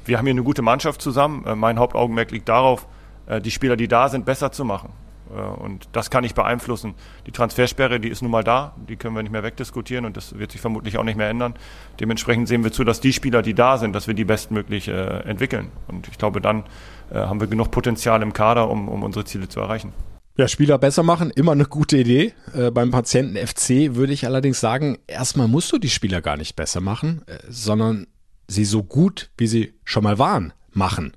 Wir 0.06 0.16
haben 0.16 0.24
hier 0.24 0.32
eine 0.32 0.42
gute 0.42 0.62
Mannschaft 0.62 1.02
zusammen. 1.02 1.44
Äh, 1.44 1.54
mein 1.56 1.78
Hauptaugenmerk 1.78 2.30
liegt 2.30 2.48
darauf, 2.48 2.86
äh, 3.26 3.38
die 3.38 3.50
Spieler, 3.50 3.76
die 3.76 3.86
da 3.86 4.08
sind, 4.08 4.24
besser 4.24 4.50
zu 4.50 4.64
machen. 4.64 4.94
Äh, 5.30 5.40
und 5.42 5.86
das 5.92 6.08
kann 6.08 6.24
ich 6.24 6.34
beeinflussen. 6.34 6.94
Die 7.26 7.32
Transfersperre, 7.32 8.00
die 8.00 8.08
ist 8.08 8.22
nun 8.22 8.30
mal 8.30 8.42
da, 8.42 8.74
die 8.88 8.96
können 8.96 9.14
wir 9.14 9.22
nicht 9.22 9.32
mehr 9.32 9.42
wegdiskutieren 9.42 10.06
und 10.06 10.16
das 10.16 10.38
wird 10.38 10.52
sich 10.52 10.60
vermutlich 10.62 10.96
auch 10.96 11.04
nicht 11.04 11.18
mehr 11.18 11.28
ändern. 11.28 11.52
Dementsprechend 12.00 12.48
sehen 12.48 12.64
wir 12.64 12.72
zu, 12.72 12.82
dass 12.82 13.02
die 13.02 13.12
Spieler, 13.12 13.42
die 13.42 13.52
da 13.52 13.76
sind, 13.76 13.94
dass 13.94 14.06
wir 14.06 14.14
die 14.14 14.24
bestmöglich 14.24 14.88
entwickeln. 14.88 15.70
Und 15.86 16.08
ich 16.08 16.16
glaube, 16.16 16.40
dann 16.40 16.64
haben 17.12 17.40
wir 17.40 17.46
genug 17.46 17.70
Potenzial 17.70 18.22
im 18.22 18.32
Kader, 18.32 18.70
um, 18.70 18.88
um 18.88 19.02
unsere 19.02 19.26
Ziele 19.26 19.48
zu 19.48 19.60
erreichen. 19.60 19.92
Ja, 20.38 20.48
Spieler 20.48 20.76
besser 20.76 21.02
machen, 21.02 21.30
immer 21.30 21.52
eine 21.52 21.64
gute 21.64 21.96
Idee. 21.96 22.34
Äh, 22.52 22.70
beim 22.70 22.90
Patienten 22.90 23.36
FC 23.36 23.94
würde 23.94 24.12
ich 24.12 24.26
allerdings 24.26 24.60
sagen, 24.60 24.98
erstmal 25.06 25.48
musst 25.48 25.72
du 25.72 25.78
die 25.78 25.88
Spieler 25.88 26.20
gar 26.20 26.36
nicht 26.36 26.56
besser 26.56 26.82
machen, 26.82 27.22
äh, 27.26 27.38
sondern 27.48 28.06
sie 28.46 28.66
so 28.66 28.82
gut, 28.82 29.30
wie 29.38 29.46
sie 29.46 29.72
schon 29.84 30.04
mal 30.04 30.18
waren, 30.18 30.52
machen. 30.72 31.12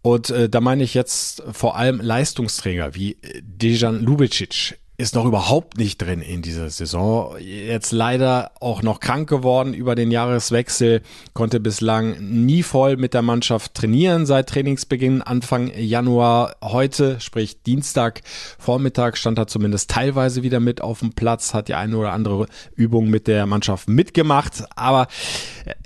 Und 0.00 0.30
äh, 0.30 0.48
da 0.48 0.60
meine 0.60 0.84
ich 0.84 0.94
jetzt 0.94 1.42
vor 1.50 1.76
allem 1.76 2.00
Leistungsträger 2.00 2.94
wie 2.94 3.14
äh, 3.14 3.42
Dejan 3.42 4.00
Lubicic 4.00 4.78
ist 4.98 5.14
noch 5.14 5.26
überhaupt 5.26 5.76
nicht 5.76 5.98
drin 5.98 6.22
in 6.22 6.40
dieser 6.40 6.70
Saison. 6.70 7.36
Jetzt 7.38 7.92
leider 7.92 8.52
auch 8.60 8.82
noch 8.82 9.00
krank 9.00 9.28
geworden 9.28 9.74
über 9.74 9.94
den 9.94 10.10
Jahreswechsel, 10.10 11.02
konnte 11.34 11.60
bislang 11.60 12.16
nie 12.18 12.62
voll 12.62 12.96
mit 12.96 13.12
der 13.12 13.20
Mannschaft 13.22 13.74
trainieren 13.74 14.24
seit 14.24 14.48
Trainingsbeginn 14.48 15.20
Anfang 15.20 15.70
Januar. 15.76 16.56
Heute, 16.62 17.20
sprich 17.20 17.62
Dienstag 17.62 18.22
Vormittag, 18.58 19.18
stand 19.18 19.38
er 19.38 19.46
zumindest 19.46 19.90
teilweise 19.90 20.42
wieder 20.42 20.60
mit 20.60 20.80
auf 20.80 21.00
dem 21.00 21.12
Platz, 21.12 21.52
hat 21.52 21.68
die 21.68 21.74
eine 21.74 21.96
oder 21.98 22.12
andere 22.12 22.46
Übung 22.74 23.10
mit 23.10 23.26
der 23.26 23.44
Mannschaft 23.44 23.88
mitgemacht, 23.88 24.64
aber 24.76 25.08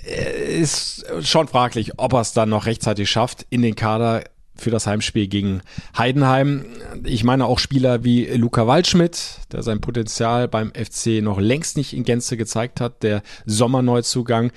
äh, 0.04 0.60
ist 0.60 1.04
schon 1.22 1.48
fraglich, 1.48 1.98
ob 1.98 2.12
er 2.12 2.20
es 2.20 2.32
dann 2.32 2.48
noch 2.48 2.66
rechtzeitig 2.66 3.10
schafft, 3.10 3.44
in 3.50 3.62
den 3.62 3.74
Kader 3.74 4.22
für 4.60 4.70
das 4.70 4.86
Heimspiel 4.86 5.26
gegen 5.26 5.62
Heidenheim. 5.96 6.64
Ich 7.04 7.24
meine 7.24 7.46
auch 7.46 7.58
Spieler 7.58 8.04
wie 8.04 8.26
Luca 8.26 8.66
Waldschmidt, 8.66 9.40
der 9.52 9.62
sein 9.62 9.80
Potenzial 9.80 10.48
beim 10.48 10.72
FC 10.72 11.22
noch 11.22 11.40
längst 11.40 11.76
nicht 11.76 11.92
in 11.92 12.04
Gänze 12.04 12.36
gezeigt 12.36 12.80
hat, 12.80 13.02
der 13.02 13.22
Sommerneuzugang. 13.46 14.52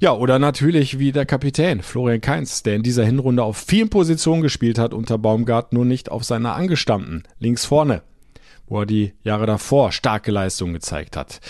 Ja, 0.00 0.12
oder 0.12 0.38
natürlich 0.38 0.98
wie 0.98 1.12
der 1.12 1.26
Kapitän 1.26 1.82
Florian 1.82 2.20
Kainz, 2.20 2.62
der 2.62 2.76
in 2.76 2.82
dieser 2.82 3.04
Hinrunde 3.04 3.42
auf 3.42 3.56
vielen 3.56 3.90
Positionen 3.90 4.42
gespielt 4.42 4.78
hat 4.78 4.94
unter 4.94 5.18
Baumgart, 5.18 5.72
nur 5.72 5.84
nicht 5.84 6.10
auf 6.10 6.24
seiner 6.24 6.54
angestammten, 6.54 7.24
links 7.38 7.64
vorne 7.64 8.02
wo 8.68 8.80
er 8.80 8.86
die 8.86 9.12
Jahre 9.22 9.44
davor 9.44 9.92
starke 9.92 10.30
Leistungen 10.30 10.72
gezeigt 10.72 11.14
hat. 11.16 11.40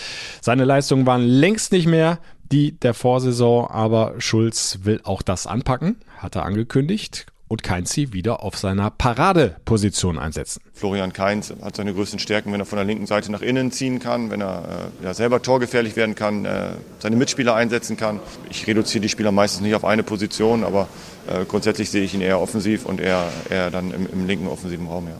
Seine 0.41 0.65
Leistungen 0.65 1.05
waren 1.05 1.21
längst 1.21 1.71
nicht 1.71 1.87
mehr 1.87 2.19
die 2.51 2.77
der 2.79 2.93
Vorsaison, 2.93 3.67
aber 3.67 4.15
Schulz 4.19 4.79
will 4.83 4.99
auch 5.03 5.21
das 5.21 5.47
anpacken, 5.47 5.97
hat 6.17 6.35
er 6.35 6.43
angekündigt 6.43 7.25
und 7.47 7.63
Keinzi 7.63 8.13
wieder 8.13 8.41
auf 8.43 8.57
seiner 8.57 8.89
Paradeposition 8.89 10.17
einsetzen. 10.17 10.61
Florian 10.73 11.13
Kainz 11.13 11.53
hat 11.61 11.75
seine 11.75 11.93
größten 11.93 12.19
Stärken, 12.19 12.51
wenn 12.51 12.59
er 12.59 12.65
von 12.65 12.77
der 12.77 12.85
linken 12.85 13.05
Seite 13.05 13.31
nach 13.31 13.41
innen 13.41 13.71
ziehen 13.71 13.99
kann, 13.99 14.31
wenn 14.31 14.41
er 14.41 14.89
äh, 15.01 15.05
ja, 15.05 15.13
selber 15.13 15.41
torgefährlich 15.41 15.95
werden 15.95 16.15
kann, 16.15 16.45
äh, 16.45 16.71
seine 16.99 17.15
Mitspieler 17.15 17.55
einsetzen 17.55 17.97
kann. 17.97 18.19
Ich 18.49 18.65
reduziere 18.65 19.01
die 19.01 19.09
Spieler 19.09 19.31
meistens 19.31 19.61
nicht 19.61 19.75
auf 19.75 19.85
eine 19.85 20.03
Position, 20.03 20.63
aber 20.63 20.87
äh, 21.27 21.45
grundsätzlich 21.45 21.89
sehe 21.89 22.03
ich 22.03 22.13
ihn 22.13 22.21
eher 22.21 22.39
offensiv 22.39 22.85
und 22.85 22.99
eher, 22.99 23.31
eher 23.49 23.69
dann 23.69 23.91
im, 23.91 24.07
im 24.11 24.25
linken 24.25 24.47
offensiven 24.47 24.87
Raum. 24.87 25.07
Ja. 25.07 25.17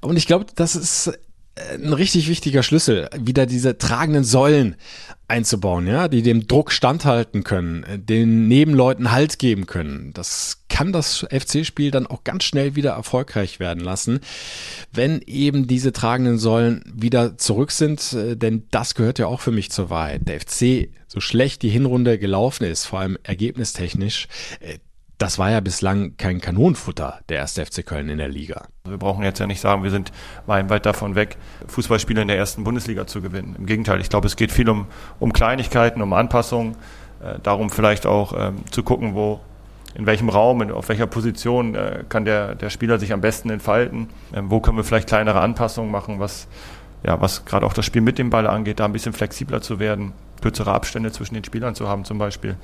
Und 0.00 0.16
ich 0.16 0.26
glaube, 0.26 0.46
das 0.54 0.76
ist 0.76 1.12
ein 1.56 1.92
richtig 1.92 2.28
wichtiger 2.28 2.62
Schlüssel, 2.62 3.08
wieder 3.16 3.46
diese 3.46 3.78
tragenden 3.78 4.24
Säulen 4.24 4.76
einzubauen, 5.28 5.86
ja, 5.86 6.08
die 6.08 6.22
dem 6.22 6.46
Druck 6.48 6.72
standhalten 6.72 7.44
können, 7.44 7.84
den 7.96 8.48
Nebenleuten 8.48 9.12
Halt 9.12 9.38
geben 9.38 9.66
können. 9.66 10.12
Das 10.14 10.63
kann 10.74 10.92
das 10.92 11.24
FC-Spiel 11.30 11.92
dann 11.92 12.08
auch 12.08 12.24
ganz 12.24 12.42
schnell 12.42 12.74
wieder 12.74 12.90
erfolgreich 12.90 13.60
werden 13.60 13.78
lassen, 13.78 14.18
wenn 14.90 15.20
eben 15.24 15.68
diese 15.68 15.92
tragenden 15.92 16.36
Säulen 16.36 16.82
wieder 16.92 17.38
zurück 17.38 17.70
sind, 17.70 18.12
äh, 18.12 18.36
denn 18.36 18.64
das 18.72 18.96
gehört 18.96 19.20
ja 19.20 19.28
auch 19.28 19.40
für 19.40 19.52
mich 19.52 19.70
zur 19.70 19.88
Wahrheit. 19.88 20.22
Der 20.26 20.40
FC, 20.40 20.88
so 21.06 21.20
schlecht 21.20 21.62
die 21.62 21.68
Hinrunde 21.68 22.18
gelaufen 22.18 22.64
ist, 22.64 22.86
vor 22.86 22.98
allem 22.98 23.16
ergebnistechnisch, 23.22 24.26
äh, 24.58 24.78
das 25.16 25.38
war 25.38 25.48
ja 25.48 25.60
bislang 25.60 26.16
kein 26.16 26.40
Kanonenfutter 26.40 27.20
der 27.28 27.36
erste 27.36 27.64
FC 27.64 27.86
Köln 27.86 28.08
in 28.08 28.18
der 28.18 28.28
Liga. 28.28 28.66
Wir 28.84 28.98
brauchen 28.98 29.22
jetzt 29.22 29.38
ja 29.38 29.46
nicht 29.46 29.60
sagen, 29.60 29.84
wir 29.84 29.92
sind 29.92 30.10
weit 30.46 30.86
davon 30.86 31.14
weg, 31.14 31.36
Fußballspiele 31.68 32.20
in 32.22 32.26
der 32.26 32.36
ersten 32.36 32.64
Bundesliga 32.64 33.06
zu 33.06 33.22
gewinnen. 33.22 33.54
Im 33.56 33.66
Gegenteil, 33.66 34.00
ich 34.00 34.08
glaube, 34.08 34.26
es 34.26 34.34
geht 34.34 34.50
viel 34.50 34.68
um, 34.68 34.88
um 35.20 35.32
Kleinigkeiten, 35.32 36.02
um 36.02 36.12
Anpassungen, 36.12 36.74
äh, 37.22 37.38
darum 37.44 37.70
vielleicht 37.70 38.06
auch 38.06 38.34
ähm, 38.36 38.64
zu 38.72 38.82
gucken, 38.82 39.14
wo 39.14 39.38
in 39.94 40.06
welchem 40.06 40.28
Raum, 40.28 40.62
in, 40.62 40.70
auf 40.70 40.88
welcher 40.88 41.06
Position 41.06 41.74
äh, 41.74 42.04
kann 42.08 42.24
der, 42.24 42.54
der 42.54 42.70
Spieler 42.70 42.98
sich 42.98 43.12
am 43.12 43.20
besten 43.20 43.50
entfalten, 43.50 44.08
ähm, 44.34 44.50
wo 44.50 44.60
können 44.60 44.76
wir 44.76 44.84
vielleicht 44.84 45.08
kleinere 45.08 45.40
Anpassungen 45.40 45.90
machen, 45.90 46.20
was, 46.20 46.48
ja, 47.04 47.20
was 47.20 47.44
gerade 47.44 47.64
auch 47.66 47.72
das 47.72 47.84
Spiel 47.84 48.02
mit 48.02 48.18
dem 48.18 48.30
Ball 48.30 48.46
angeht, 48.46 48.80
da 48.80 48.84
ein 48.84 48.92
bisschen 48.92 49.12
flexibler 49.12 49.62
zu 49.62 49.78
werden, 49.78 50.12
kürzere 50.42 50.72
Abstände 50.72 51.12
zwischen 51.12 51.34
den 51.34 51.44
Spielern 51.44 51.74
zu 51.74 51.88
haben 51.88 52.04
zum 52.04 52.18
Beispiel. 52.18 52.56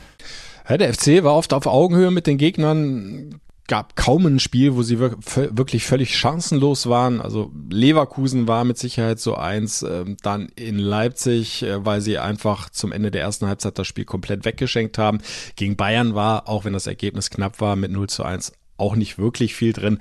Ja, 0.68 0.76
der 0.76 0.92
FC 0.92 1.22
war 1.24 1.34
oft 1.34 1.52
auf 1.52 1.66
Augenhöhe 1.66 2.10
mit 2.10 2.26
den 2.26 2.38
Gegnern, 2.38 3.40
gab 3.70 3.94
kaum 3.94 4.26
ein 4.26 4.40
Spiel, 4.40 4.74
wo 4.74 4.82
sie 4.82 4.98
wirklich 4.98 5.84
völlig 5.84 6.18
chancenlos 6.18 6.88
waren. 6.88 7.20
Also 7.20 7.52
Leverkusen 7.70 8.48
war 8.48 8.64
mit 8.64 8.78
Sicherheit 8.78 9.20
so 9.20 9.36
eins, 9.36 9.84
ähm, 9.84 10.16
dann 10.22 10.48
in 10.56 10.76
Leipzig, 10.76 11.62
äh, 11.62 11.86
weil 11.86 12.00
sie 12.00 12.18
einfach 12.18 12.70
zum 12.70 12.90
Ende 12.90 13.12
der 13.12 13.22
ersten 13.22 13.46
Halbzeit 13.46 13.78
das 13.78 13.86
Spiel 13.86 14.04
komplett 14.04 14.44
weggeschenkt 14.44 14.98
haben. 14.98 15.20
Gegen 15.54 15.76
Bayern 15.76 16.16
war, 16.16 16.48
auch 16.48 16.64
wenn 16.64 16.72
das 16.72 16.88
Ergebnis 16.88 17.30
knapp 17.30 17.60
war, 17.60 17.76
mit 17.76 17.92
0 17.92 18.08
zu 18.08 18.24
1 18.24 18.54
auch 18.76 18.96
nicht 18.96 19.18
wirklich 19.18 19.54
viel 19.54 19.72
drin. 19.72 20.00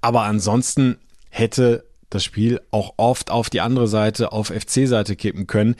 Aber 0.00 0.22
ansonsten 0.22 0.96
hätte 1.28 1.89
das 2.10 2.24
Spiel 2.24 2.60
auch 2.70 2.94
oft 2.96 3.30
auf 3.30 3.50
die 3.50 3.60
andere 3.60 3.88
Seite, 3.88 4.32
auf 4.32 4.48
FC-Seite 4.48 5.16
kippen 5.16 5.46
können. 5.46 5.76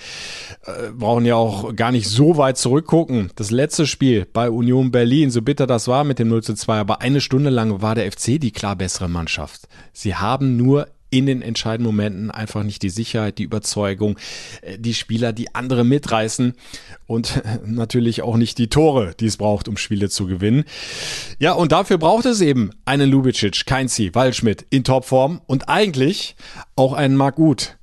Äh, 0.65 0.91
brauchen 0.93 1.27
ja 1.27 1.35
auch 1.35 1.75
gar 1.75 1.93
nicht 1.93 2.09
so 2.09 2.37
weit 2.37 2.57
zurückgucken. 2.57 3.31
Das 3.37 3.51
letzte 3.51 3.87
Spiel 3.87 4.27
bei 4.33 4.51
Union 4.51 4.91
Berlin, 4.91 5.31
so 5.31 5.43
bitter 5.43 5.67
das 5.67 5.89
war 5.89 6.05
mit 6.05 6.19
dem 6.19 6.29
0 6.29 6.43
zu 6.43 6.55
2, 6.55 6.79
aber 6.79 7.01
eine 7.01 7.21
Stunde 7.21 7.51
lang 7.51 7.83
war 7.83 7.95
der 7.95 8.11
FC 8.11 8.41
die 8.41 8.53
klar 8.53 8.77
bessere 8.77 9.09
Mannschaft. 9.09 9.69
Sie 9.93 10.15
haben 10.15 10.57
nur 10.57 10.89
in 11.11 11.27
den 11.27 11.43
entscheidenden 11.43 11.87
Momenten 11.93 12.31
einfach 12.31 12.63
nicht 12.63 12.83
die 12.83 12.91
Sicherheit, 12.91 13.39
die 13.39 13.43
Überzeugung, 13.43 14.17
äh, 14.63 14.79
die 14.79 14.95
Spieler, 14.95 15.33
die 15.33 15.55
andere 15.55 15.85
mitreißen 15.85 16.55
und 17.07 17.43
natürlich 17.65 18.23
auch 18.23 18.37
nicht 18.37 18.59
die 18.59 18.69
Tore, 18.69 19.15
die 19.19 19.27
es 19.27 19.37
braucht, 19.37 19.69
um 19.69 19.77
Spiele 19.77 20.09
zu 20.09 20.27
gewinnen. 20.27 20.65
Ja, 21.39 21.53
und 21.53 21.73
dafür 21.73 21.99
braucht 21.99 22.27
es 22.27 22.41
eben 22.41 22.71
einen 22.85 23.11
Lubicic, 23.11 23.67
Keinzi, 23.67 24.15
Waldschmidt 24.15 24.65
in 24.71 24.85
Topform 24.85 25.41
und 25.47 25.69
eigentlich 25.69 26.37
auch 26.77 26.93
einen 26.93 27.17
Marc 27.17 27.39
Uth. 27.39 27.77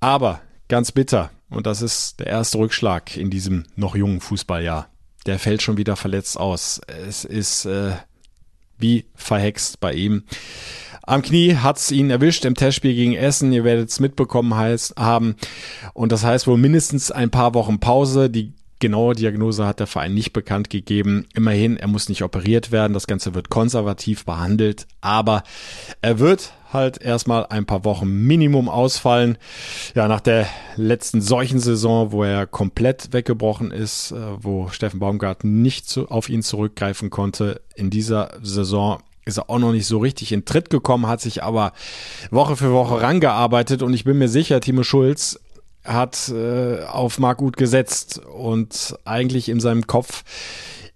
Aber 0.00 0.40
ganz 0.68 0.92
bitter, 0.92 1.30
und 1.50 1.66
das 1.66 1.82
ist 1.82 2.20
der 2.20 2.26
erste 2.26 2.58
Rückschlag 2.58 3.16
in 3.16 3.30
diesem 3.30 3.64
noch 3.76 3.96
jungen 3.96 4.20
Fußballjahr. 4.20 4.88
Der 5.26 5.38
fällt 5.38 5.62
schon 5.62 5.78
wieder 5.78 5.96
verletzt 5.96 6.38
aus. 6.38 6.80
Es 6.86 7.24
ist 7.24 7.64
äh, 7.64 7.92
wie 8.78 9.06
verhext 9.14 9.80
bei 9.80 9.94
ihm. 9.94 10.24
Am 11.06 11.22
Knie 11.22 11.56
hat's 11.56 11.90
ihn 11.90 12.10
erwischt 12.10 12.44
im 12.44 12.54
Testspiel 12.54 12.94
gegen 12.94 13.14
Essen. 13.14 13.52
Ihr 13.52 13.64
werdet 13.64 13.90
es 13.90 14.00
mitbekommen 14.00 14.54
heißt, 14.54 14.96
haben. 14.96 15.36
Und 15.92 16.12
das 16.12 16.24
heißt 16.24 16.46
wohl 16.46 16.56
mindestens 16.56 17.10
ein 17.10 17.30
paar 17.30 17.54
Wochen 17.54 17.78
Pause. 17.78 18.30
Die 18.30 18.54
genaue 18.78 19.14
Diagnose 19.14 19.66
hat 19.66 19.80
der 19.80 19.86
Verein 19.86 20.14
nicht 20.14 20.32
bekannt 20.32 20.70
gegeben. 20.70 21.26
Immerhin, 21.34 21.76
er 21.76 21.88
muss 21.88 22.08
nicht 22.08 22.22
operiert 22.22 22.72
werden. 22.72 22.94
Das 22.94 23.06
Ganze 23.06 23.34
wird 23.34 23.50
konservativ 23.50 24.24
behandelt. 24.24 24.86
Aber 25.02 25.42
er 26.00 26.18
wird 26.18 26.52
halt 26.72 27.00
erstmal 27.00 27.46
ein 27.46 27.66
paar 27.66 27.84
Wochen 27.84 28.08
Minimum 28.08 28.68
ausfallen. 28.68 29.36
Ja, 29.94 30.08
nach 30.08 30.20
der 30.20 30.46
letzten 30.76 31.20
solchen 31.20 31.60
Saison, 31.60 32.12
wo 32.12 32.24
er 32.24 32.46
komplett 32.46 33.12
weggebrochen 33.12 33.70
ist, 33.70 34.12
äh, 34.12 34.16
wo 34.38 34.68
Steffen 34.68 35.00
Baumgart 35.00 35.44
nicht 35.44 35.98
auf 36.08 36.28
ihn 36.28 36.42
zurückgreifen 36.42 37.10
konnte, 37.10 37.60
in 37.74 37.90
dieser 37.90 38.32
Saison 38.42 39.00
ist 39.24 39.38
er 39.38 39.50
auch 39.50 39.58
noch 39.58 39.72
nicht 39.72 39.86
so 39.86 39.98
richtig 39.98 40.32
in 40.32 40.44
Tritt 40.44 40.70
gekommen, 40.70 41.06
hat 41.06 41.20
sich 41.20 41.42
aber 41.42 41.72
Woche 42.30 42.56
für 42.56 42.72
Woche 42.72 43.00
rangearbeitet 43.00 43.82
und 43.82 43.94
ich 43.94 44.04
bin 44.04 44.18
mir 44.18 44.28
sicher, 44.28 44.60
Timo 44.60 44.82
Schulz 44.82 45.40
hat 45.84 46.30
äh, 46.30 46.82
auf 46.84 47.18
Marc 47.18 47.42
Uth 47.42 47.56
gesetzt 47.56 48.18
und 48.18 48.96
eigentlich 49.04 49.48
in 49.48 49.60
seinem 49.60 49.86
Kopf 49.86 50.24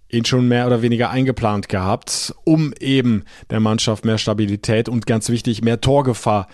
ihn 0.09 0.25
schon 0.25 0.47
mehr 0.47 0.65
oder 0.65 0.81
weniger 0.81 1.11
eingeplant 1.11 1.69
gehabt, 1.69 2.33
um 2.43 2.73
eben 2.79 3.23
der 3.51 3.59
Mannschaft 3.59 4.05
mehr 4.05 4.17
Stabilität 4.17 4.89
und 4.89 5.05
ganz 5.05 5.29
wichtig 5.29 5.61
mehr 5.61 5.81
Torgefahr 5.81 6.47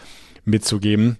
mitzugeben. 0.43 1.17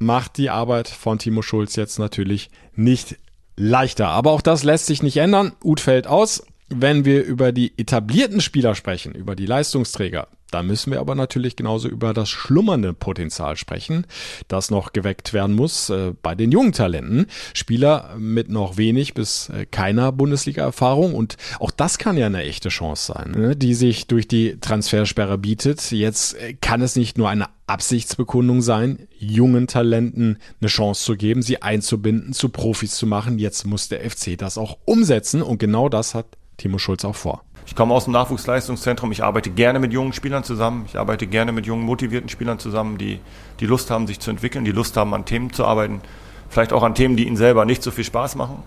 Macht 0.00 0.36
die 0.36 0.50
Arbeit 0.50 0.88
von 0.88 1.18
Timo 1.18 1.42
Schulz 1.42 1.76
jetzt 1.76 2.00
natürlich 2.00 2.50
nicht 2.74 3.16
leichter. 3.56 4.08
Aber 4.08 4.32
auch 4.32 4.40
das 4.40 4.64
lässt 4.64 4.86
sich 4.86 5.04
nicht 5.04 5.18
ändern. 5.18 5.52
Uth 5.62 5.78
fällt 5.78 6.08
aus. 6.08 6.44
Wenn 6.74 7.04
wir 7.04 7.24
über 7.24 7.52
die 7.52 7.72
etablierten 7.76 8.40
Spieler 8.40 8.74
sprechen, 8.74 9.14
über 9.14 9.36
die 9.36 9.46
Leistungsträger, 9.46 10.28
da 10.52 10.62
müssen 10.62 10.92
wir 10.92 11.00
aber 11.00 11.14
natürlich 11.14 11.56
genauso 11.56 11.88
über 11.88 12.12
das 12.12 12.28
schlummernde 12.28 12.92
Potenzial 12.92 13.56
sprechen, 13.56 14.06
das 14.48 14.70
noch 14.70 14.92
geweckt 14.92 15.32
werden 15.32 15.56
muss 15.56 15.88
äh, 15.88 16.12
bei 16.22 16.34
den 16.34 16.52
jungen 16.52 16.72
Talenten. 16.72 17.26
Spieler 17.54 18.14
mit 18.18 18.50
noch 18.50 18.76
wenig 18.76 19.14
bis 19.14 19.48
äh, 19.48 19.64
keiner 19.64 20.12
Bundesliga-Erfahrung 20.12 21.14
und 21.14 21.36
auch 21.58 21.70
das 21.70 21.98
kann 21.98 22.18
ja 22.18 22.26
eine 22.26 22.42
echte 22.42 22.68
Chance 22.68 23.14
sein, 23.14 23.30
ne, 23.30 23.56
die 23.56 23.74
sich 23.74 24.06
durch 24.06 24.28
die 24.28 24.60
Transfersperre 24.60 25.38
bietet. 25.38 25.90
Jetzt 25.90 26.34
äh, 26.34 26.52
kann 26.52 26.82
es 26.82 26.96
nicht 26.96 27.16
nur 27.16 27.30
eine 27.30 27.46
Absichtsbekundung 27.66 28.60
sein, 28.60 29.08
jungen 29.18 29.66
Talenten 29.66 30.36
eine 30.60 30.68
Chance 30.68 31.02
zu 31.02 31.16
geben, 31.16 31.40
sie 31.40 31.62
einzubinden, 31.62 32.34
zu 32.34 32.50
Profis 32.50 32.94
zu 32.96 33.06
machen. 33.06 33.38
Jetzt 33.38 33.64
muss 33.64 33.88
der 33.88 34.08
FC 34.08 34.36
das 34.36 34.58
auch 34.58 34.76
umsetzen 34.84 35.40
und 35.40 35.58
genau 35.58 35.88
das 35.88 36.14
hat 36.14 36.26
Timo 36.56 36.78
Schulz 36.78 37.04
auch 37.04 37.16
vor. 37.16 37.42
Ich 37.66 37.76
komme 37.76 37.94
aus 37.94 38.04
dem 38.04 38.12
Nachwuchsleistungszentrum. 38.12 39.12
Ich 39.12 39.22
arbeite 39.22 39.50
gerne 39.50 39.78
mit 39.78 39.92
jungen 39.92 40.12
Spielern 40.12 40.44
zusammen. 40.44 40.84
Ich 40.86 40.98
arbeite 40.98 41.26
gerne 41.26 41.52
mit 41.52 41.66
jungen, 41.66 41.84
motivierten 41.84 42.28
Spielern 42.28 42.58
zusammen, 42.58 42.98
die 42.98 43.20
die 43.60 43.66
Lust 43.66 43.90
haben, 43.90 44.06
sich 44.06 44.20
zu 44.20 44.30
entwickeln, 44.30 44.64
die 44.64 44.72
Lust 44.72 44.96
haben, 44.96 45.14
an 45.14 45.24
Themen 45.24 45.52
zu 45.52 45.64
arbeiten. 45.64 46.00
Vielleicht 46.48 46.72
auch 46.72 46.82
an 46.82 46.94
Themen, 46.94 47.16
die 47.16 47.26
ihnen 47.26 47.36
selber 47.36 47.64
nicht 47.64 47.82
so 47.82 47.90
viel 47.90 48.04
Spaß 48.04 48.34
machen. 48.34 48.62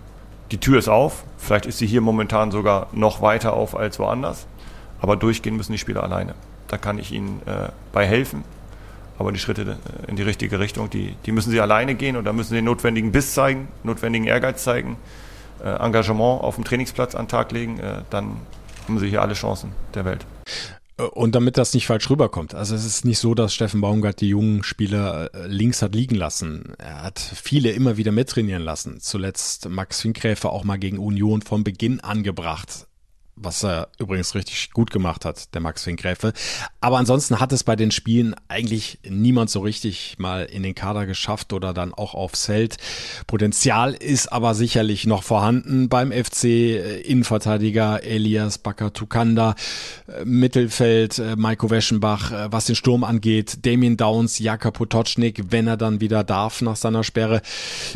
Die 0.50 0.58
Tür 0.58 0.78
ist 0.78 0.88
auf. 0.88 1.24
Vielleicht 1.36 1.66
ist 1.66 1.78
sie 1.78 1.86
hier 1.86 2.00
momentan 2.00 2.50
sogar 2.50 2.88
noch 2.92 3.20
weiter 3.20 3.52
auf 3.52 3.76
als 3.76 3.98
woanders. 3.98 4.46
Aber 5.00 5.16
durchgehen 5.16 5.56
müssen 5.56 5.72
die 5.72 5.78
Spieler 5.78 6.02
alleine. 6.02 6.34
Da 6.68 6.78
kann 6.78 6.98
ich 6.98 7.12
ihnen 7.12 7.42
äh, 7.46 7.68
bei 7.92 8.06
helfen. 8.06 8.44
Aber 9.18 9.30
die 9.30 9.38
Schritte 9.38 9.62
äh, 10.06 10.10
in 10.10 10.16
die 10.16 10.22
richtige 10.22 10.58
Richtung, 10.58 10.90
die, 10.90 11.14
die 11.26 11.32
müssen 11.32 11.50
sie 11.50 11.60
alleine 11.60 11.94
gehen 11.94 12.16
und 12.16 12.24
da 12.24 12.32
müssen 12.32 12.50
sie 12.50 12.56
den 12.56 12.64
notwendigen 12.64 13.12
Biss 13.12 13.34
zeigen, 13.34 13.68
notwendigen 13.84 14.26
Ehrgeiz 14.26 14.64
zeigen 14.64 14.96
Engagement 15.74 16.42
auf 16.42 16.56
dem 16.56 16.64
Trainingsplatz 16.64 17.14
an 17.14 17.24
den 17.24 17.30
Tag 17.30 17.52
legen, 17.52 17.78
äh, 17.78 18.02
dann 18.10 18.36
haben 18.84 18.98
sie 18.98 19.08
hier 19.08 19.22
alle 19.22 19.34
Chancen 19.34 19.72
der 19.94 20.04
Welt. 20.04 20.26
Äh, 20.98 21.02
und 21.02 21.34
damit 21.34 21.58
das 21.58 21.74
nicht 21.74 21.86
falsch 21.86 22.08
rüberkommt. 22.10 22.54
Also 22.54 22.74
es 22.74 22.84
ist 22.84 23.04
nicht 23.04 23.18
so, 23.18 23.34
dass 23.34 23.54
Steffen 23.54 23.80
Baumgart 23.80 24.20
die 24.20 24.28
jungen 24.28 24.62
Spieler 24.62 25.30
links 25.46 25.82
hat 25.82 25.94
liegen 25.94 26.14
lassen. 26.14 26.74
Er 26.78 27.02
hat 27.02 27.18
viele 27.18 27.70
immer 27.70 27.96
wieder 27.96 28.12
mittrainieren 28.12 28.62
lassen. 28.62 29.00
Zuletzt 29.00 29.68
Max 29.68 30.00
Finkräfer 30.00 30.50
auch 30.50 30.64
mal 30.64 30.78
gegen 30.78 30.98
Union 30.98 31.42
von 31.42 31.64
Beginn 31.64 32.00
angebracht 32.00 32.86
was 33.36 33.62
er 33.62 33.88
übrigens 33.98 34.34
richtig 34.34 34.70
gut 34.72 34.90
gemacht 34.90 35.24
hat, 35.24 35.54
der 35.54 35.60
Max 35.60 35.84
Finkgräfe. 35.84 36.32
Aber 36.80 36.96
ansonsten 36.96 37.38
hat 37.38 37.52
es 37.52 37.64
bei 37.64 37.76
den 37.76 37.90
Spielen 37.90 38.34
eigentlich 38.48 38.98
niemand 39.08 39.50
so 39.50 39.60
richtig 39.60 40.16
mal 40.18 40.44
in 40.44 40.62
den 40.62 40.74
Kader 40.74 41.06
geschafft 41.06 41.52
oder 41.52 41.74
dann 41.74 41.92
auch 41.92 42.14
aufs 42.14 42.46
Feld. 42.46 42.76
Potenzial 43.26 43.92
ist 43.92 44.32
aber 44.32 44.54
sicherlich 44.54 45.06
noch 45.06 45.22
vorhanden 45.22 45.88
beim 45.88 46.12
FC. 46.12 46.44
Innenverteidiger 47.04 48.02
Elias 48.02 48.58
Bakatukanda, 48.58 49.54
Mittelfeld 50.24 51.18
äh, 51.18 51.36
Maiko 51.36 51.70
Weschenbach, 51.70 52.32
äh, 52.32 52.52
was 52.52 52.66
den 52.66 52.76
Sturm 52.76 53.04
angeht, 53.04 53.66
Damien 53.66 53.96
Downs, 53.96 54.38
Jaka 54.38 54.70
Potocznik, 54.70 55.50
wenn 55.50 55.66
er 55.66 55.76
dann 55.76 56.00
wieder 56.00 56.24
darf 56.24 56.62
nach 56.62 56.76
seiner 56.76 57.04
Sperre. 57.04 57.42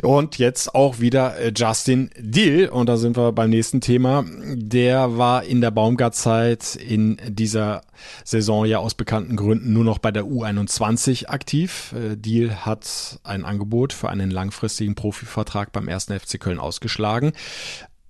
Und 0.03 0.39
jetzt 0.39 0.75
auch 0.75 1.01
wieder 1.01 1.39
äh, 1.39 1.53
Justin 1.57 2.11
Dill. 2.19 2.69
Und 2.69 2.89
da 2.89 2.97
sind 2.97 3.17
wir 3.17 3.33
beim 3.33 3.51
nächsten 3.51 3.81
Thema. 3.81 4.25
Der 4.55 5.17
war 5.17 5.30
war 5.31 5.45
in 5.45 5.61
der 5.61 5.71
Baumgart-Zeit 5.71 6.75
in 6.75 7.17
dieser 7.29 7.83
Saison 8.25 8.65
ja 8.65 8.79
aus 8.79 8.95
bekannten 8.95 9.37
Gründen 9.37 9.73
nur 9.73 9.85
noch 9.85 9.99
bei 9.99 10.11
der 10.11 10.25
U21 10.25 11.29
aktiv. 11.29 11.95
Äh, 11.97 12.17
Deal 12.17 12.67
hat 12.67 13.21
ein 13.23 13.45
Angebot 13.45 13.93
für 13.93 14.09
einen 14.09 14.33
langfristigen 14.33 14.97
Profivertrag 14.97 15.71
beim 15.71 15.87
ersten 15.87 16.19
FC 16.19 16.41
Köln 16.41 16.59
ausgeschlagen 16.59 17.33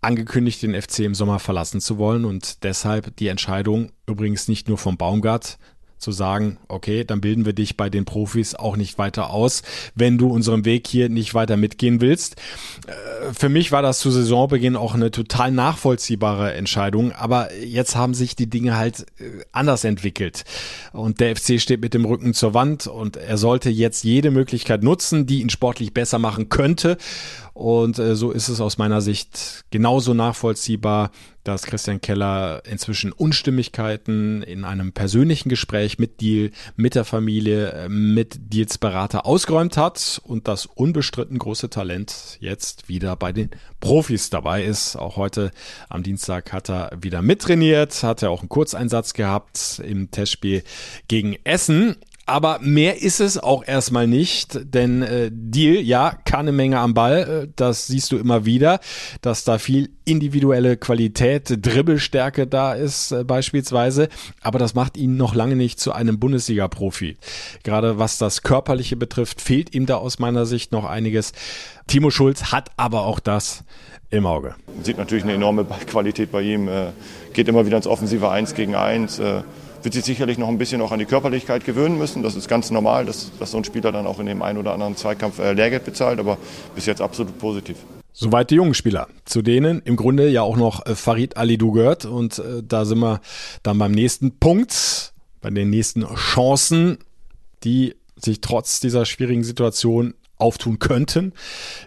angekündigt, 0.03 0.63
den 0.63 0.81
FC 0.81 1.01
im 1.01 1.15
Sommer 1.15 1.39
verlassen 1.41 1.79
zu 1.79 1.99
wollen 1.99 2.25
und 2.25 2.65
deshalb 2.65 3.15
die 3.17 3.29
Entscheidung 3.29 3.93
übrigens 4.07 4.49
nicht 4.49 4.67
nur 4.67 4.79
vom 4.79 4.97
Baumgart, 4.97 5.59
zu 6.01 6.13
sagen, 6.13 6.59
okay, 6.69 7.05
dann 7.05 7.21
bilden 7.21 7.45
wir 7.45 7.53
dich 7.53 7.77
bei 7.77 7.91
den 7.91 8.05
Profis 8.05 8.55
auch 8.55 8.77
nicht 8.77 8.99
weiter 8.99 9.31
aus, 9.31 9.63
wenn 9.95 10.19
du 10.19 10.29
unserem 10.29 10.65
Weg 10.65 10.87
hier 10.87 11.09
nicht 11.09 11.35
weiter 11.35 11.57
mitgehen 11.57 12.01
willst. 12.01 12.37
Äh, 12.87 13.33
für 13.33 13.49
mich 13.49 13.71
war 13.71 13.83
das 13.83 14.01
zu 14.01 14.11
Saisonbeginn 14.11 14.77
auch 14.77 14.95
eine 14.95 15.11
total 15.11 15.53
nachvollziehbare 15.53 16.55
Entscheidung, 16.55 17.13
aber 17.13 17.55
jetzt 17.55 17.97
haben 17.97 18.15
sich 18.15 18.35
die 18.35 18.49
Dinge 18.49 18.77
halt 18.77 19.07
äh, 19.19 19.45
anders 19.53 19.85
entwickelt 19.85 20.45
und 20.93 21.21
der 21.21 21.37
FC 21.37 21.61
steht 21.61 21.83
mit 21.83 21.95
dem 21.95 22.05
Rücken 22.05 22.35
zur 22.35 22.55
Wand 22.55 22.87
und 22.87 23.17
er 23.17 23.39
sollte 23.39 23.71
jetzt 23.71 24.03
jede 24.03 24.31
Möglichkeit 24.31 24.83
nutzen, 24.83 25.27
die 25.27 25.43
ihn 25.43 25.51
sportlich 25.51 25.93
besser 25.93 26.19
machen 26.19 26.49
könnte 26.49 26.97
und 27.61 27.99
äh, 27.99 28.17
so 28.17 28.31
ist 28.31 28.49
es 28.49 28.63
aus 28.63 28.79
meiner 28.79 29.03
Sicht 29.03 29.67
genauso 29.71 30.15
nachvollziehbar, 30.15 31.11
dass 31.45 31.65
Christian 31.65 32.01
Keller 32.01 32.63
inzwischen 32.65 33.13
Unstimmigkeiten 33.13 34.43
in 34.43 34.65
einem 34.65 34.93
persönlichen 34.93 35.51
Gespräch 35.51 35.99
mit 35.99 36.23
Deal, 36.23 36.53
mit 36.77 36.95
der 36.95 37.05
Familie, 37.05 37.73
äh, 37.73 37.89
mit 37.91 38.55
Deals 38.55 38.79
Berater 38.79 39.27
ausgeräumt 39.27 39.77
hat 39.77 40.23
und 40.25 40.49
das 40.49 40.65
unbestritten 40.65 41.39
große 41.39 41.69
Talent 41.69 42.39
jetzt 42.41 42.89
wieder 42.89 43.15
bei 43.15 43.31
den 43.31 43.51
Profis 43.79 44.31
dabei 44.31 44.65
ist. 44.65 44.97
Auch 44.97 45.17
heute 45.17 45.51
am 45.91 46.03
Dienstag 46.03 46.55
hat 46.55 46.71
er 46.71 46.91
wieder 46.99 47.21
mittrainiert, 47.21 48.03
hat 48.03 48.23
er 48.23 48.31
auch 48.31 48.41
einen 48.41 48.49
Kurzeinsatz 48.49 49.13
gehabt 49.13 49.83
im 49.85 50.11
Testspiel 50.11 50.63
gegen 51.09 51.37
Essen 51.45 51.97
aber 52.31 52.61
mehr 52.61 53.03
ist 53.03 53.21
es 53.21 53.39
auch 53.39 53.67
erstmal 53.67 54.07
nicht, 54.07 54.61
denn 54.73 55.03
äh, 55.03 55.31
Deal, 55.33 55.83
ja, 55.83 56.13
kann 56.25 56.41
eine 56.41 56.53
Menge 56.53 56.79
am 56.79 56.95
Ball, 56.95 57.47
äh, 57.47 57.53
das 57.57 57.89
siehst 57.89 58.13
du 58.13 58.19
immer 58.19 58.45
wieder, 58.45 58.79
dass 59.21 59.43
da 59.43 59.59
viel 59.59 59.91
individuelle 60.05 60.77
Qualität, 60.77 61.59
Dribbelstärke 61.61 62.47
da 62.47 62.75
ist 62.75 63.11
äh, 63.11 63.25
beispielsweise, 63.25 64.09
aber 64.43 64.61
das 64.61 64.75
macht 64.75 64.97
ihn 64.97 65.17
noch 65.17 65.35
lange 65.35 65.57
nicht 65.57 65.81
zu 65.81 65.93
einem 65.93 66.21
Bundesliga-Profi. 66.21 67.17
Gerade 67.65 67.99
was 67.99 68.19
das 68.19 68.43
Körperliche 68.43 68.97
betrifft, 68.97 69.41
fehlt 69.41 69.75
ihm 69.75 69.87
da 69.87 69.97
aus 69.97 70.21
meiner 70.21 70.47
Sicht 70.47 70.71
noch 70.71 70.85
einiges. 70.85 71.33
Timo 71.89 72.11
Schulz 72.11 72.53
hat 72.53 72.71
aber 72.77 73.07
auch 73.07 73.19
das 73.19 73.65
im 74.11 74.27
Auge. 74.27 74.55
Sieht 74.83 74.99
natürlich 74.99 75.25
eine 75.25 75.35
enorme 75.35 75.65
Qualität 75.65 76.31
bei 76.31 76.43
ihm, 76.43 76.69
äh, 76.69 76.91
geht 77.33 77.49
immer 77.49 77.67
wieder 77.67 77.77
ins 77.77 77.89
offensive 77.89 78.31
Eins 78.31 78.55
gegen 78.55 78.77
Eins, 78.77 79.19
äh, 79.19 79.43
wird 79.83 79.95
sich 79.95 80.05
sicherlich 80.05 80.39
noch 80.39 80.49
ein 80.49 80.59
bisschen 80.59 80.81
auch 80.81 80.93
an 80.93 80.99
die 80.99 81.05
Körperlichkeit 81.05 81.65
gewöhnen 81.65 81.99
müssen. 81.99 82.23
Das 82.23 82.35
ist 82.35 82.49
ganz 82.49 82.71
normal, 82.71 83.07
dass, 83.07 83.31
dass 83.39 83.53
so 83.53 83.59
ein 83.59 83.65
Spieler 83.65 83.93
dann 83.93 84.07
auch 84.07 84.19
in 84.19 84.27
dem 84.27 84.43
einen 84.43 84.59
oder 84.59 84.73
anderen 84.73 84.97
Zweikampf 84.97 85.39
äh, 85.39 85.53
Lehrgeld 85.53 85.85
bezahlt, 85.85 86.19
aber 86.19 86.39
bis 86.75 86.87
jetzt 86.87 87.01
absolut 87.01 87.39
positiv. 87.39 87.77
Soweit 88.13 88.51
die 88.51 88.57
jungen 88.57 88.75
Spieler, 88.75 89.09
zu 89.25 89.41
denen 89.41 89.81
im 89.85 89.97
Grunde 89.97 90.29
ja 90.29 90.43
auch 90.43 90.57
noch 90.57 90.85
äh, 90.85 90.95
Farid 90.95 91.37
Alidou 91.37 91.73
gehört. 91.73 92.05
Und 92.05 92.39
äh, 92.39 92.63
da 92.63 92.85
sind 92.85 92.99
wir 92.99 93.21
dann 93.63 93.79
beim 93.79 93.93
nächsten 93.93 94.39
Punkt, 94.39 95.13
bei 95.41 95.51
den 95.51 95.71
nächsten 95.71 96.07
Chancen, 96.15 96.99
die 97.65 97.95
sich 98.17 98.41
trotz 98.41 98.81
dieser 98.81 99.07
schwierigen 99.07 99.45
Situation 99.45 100.15
auftun 100.41 100.79
könnten. 100.79 101.33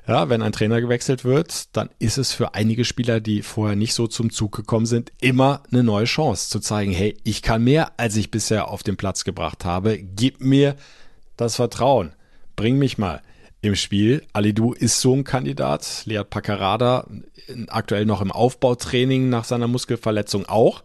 Ja, 0.07 0.29
wenn 0.29 0.41
ein 0.41 0.51
Trainer 0.51 0.81
gewechselt 0.81 1.25
wird, 1.25 1.75
dann 1.75 1.89
ist 1.99 2.17
es 2.17 2.33
für 2.33 2.53
einige 2.53 2.85
Spieler, 2.85 3.19
die 3.19 3.41
vorher 3.41 3.75
nicht 3.75 3.93
so 3.93 4.07
zum 4.07 4.29
Zug 4.29 4.55
gekommen 4.55 4.85
sind, 4.85 5.11
immer 5.19 5.63
eine 5.71 5.83
neue 5.83 6.05
Chance 6.05 6.49
zu 6.49 6.59
zeigen, 6.59 6.91
hey, 6.91 7.17
ich 7.23 7.41
kann 7.41 7.63
mehr, 7.63 7.91
als 7.97 8.15
ich 8.15 8.31
bisher 8.31 8.67
auf 8.69 8.83
den 8.83 8.97
Platz 8.97 9.23
gebracht 9.23 9.65
habe. 9.65 9.97
Gib 9.97 10.41
mir 10.41 10.75
das 11.37 11.55
Vertrauen. 11.55 12.13
Bring 12.55 12.77
mich 12.77 12.97
mal 12.97 13.21
im 13.61 13.75
Spiel. 13.75 14.23
Alidu 14.33 14.73
ist 14.73 14.99
so 14.99 15.13
ein 15.13 15.23
Kandidat. 15.23 16.03
Lead 16.05 16.29
Paccarada 16.29 17.07
aktuell 17.67 18.05
noch 18.05 18.21
im 18.21 18.31
Aufbautraining 18.31 19.29
nach 19.29 19.43
seiner 19.43 19.67
Muskelverletzung 19.67 20.45
auch. 20.45 20.83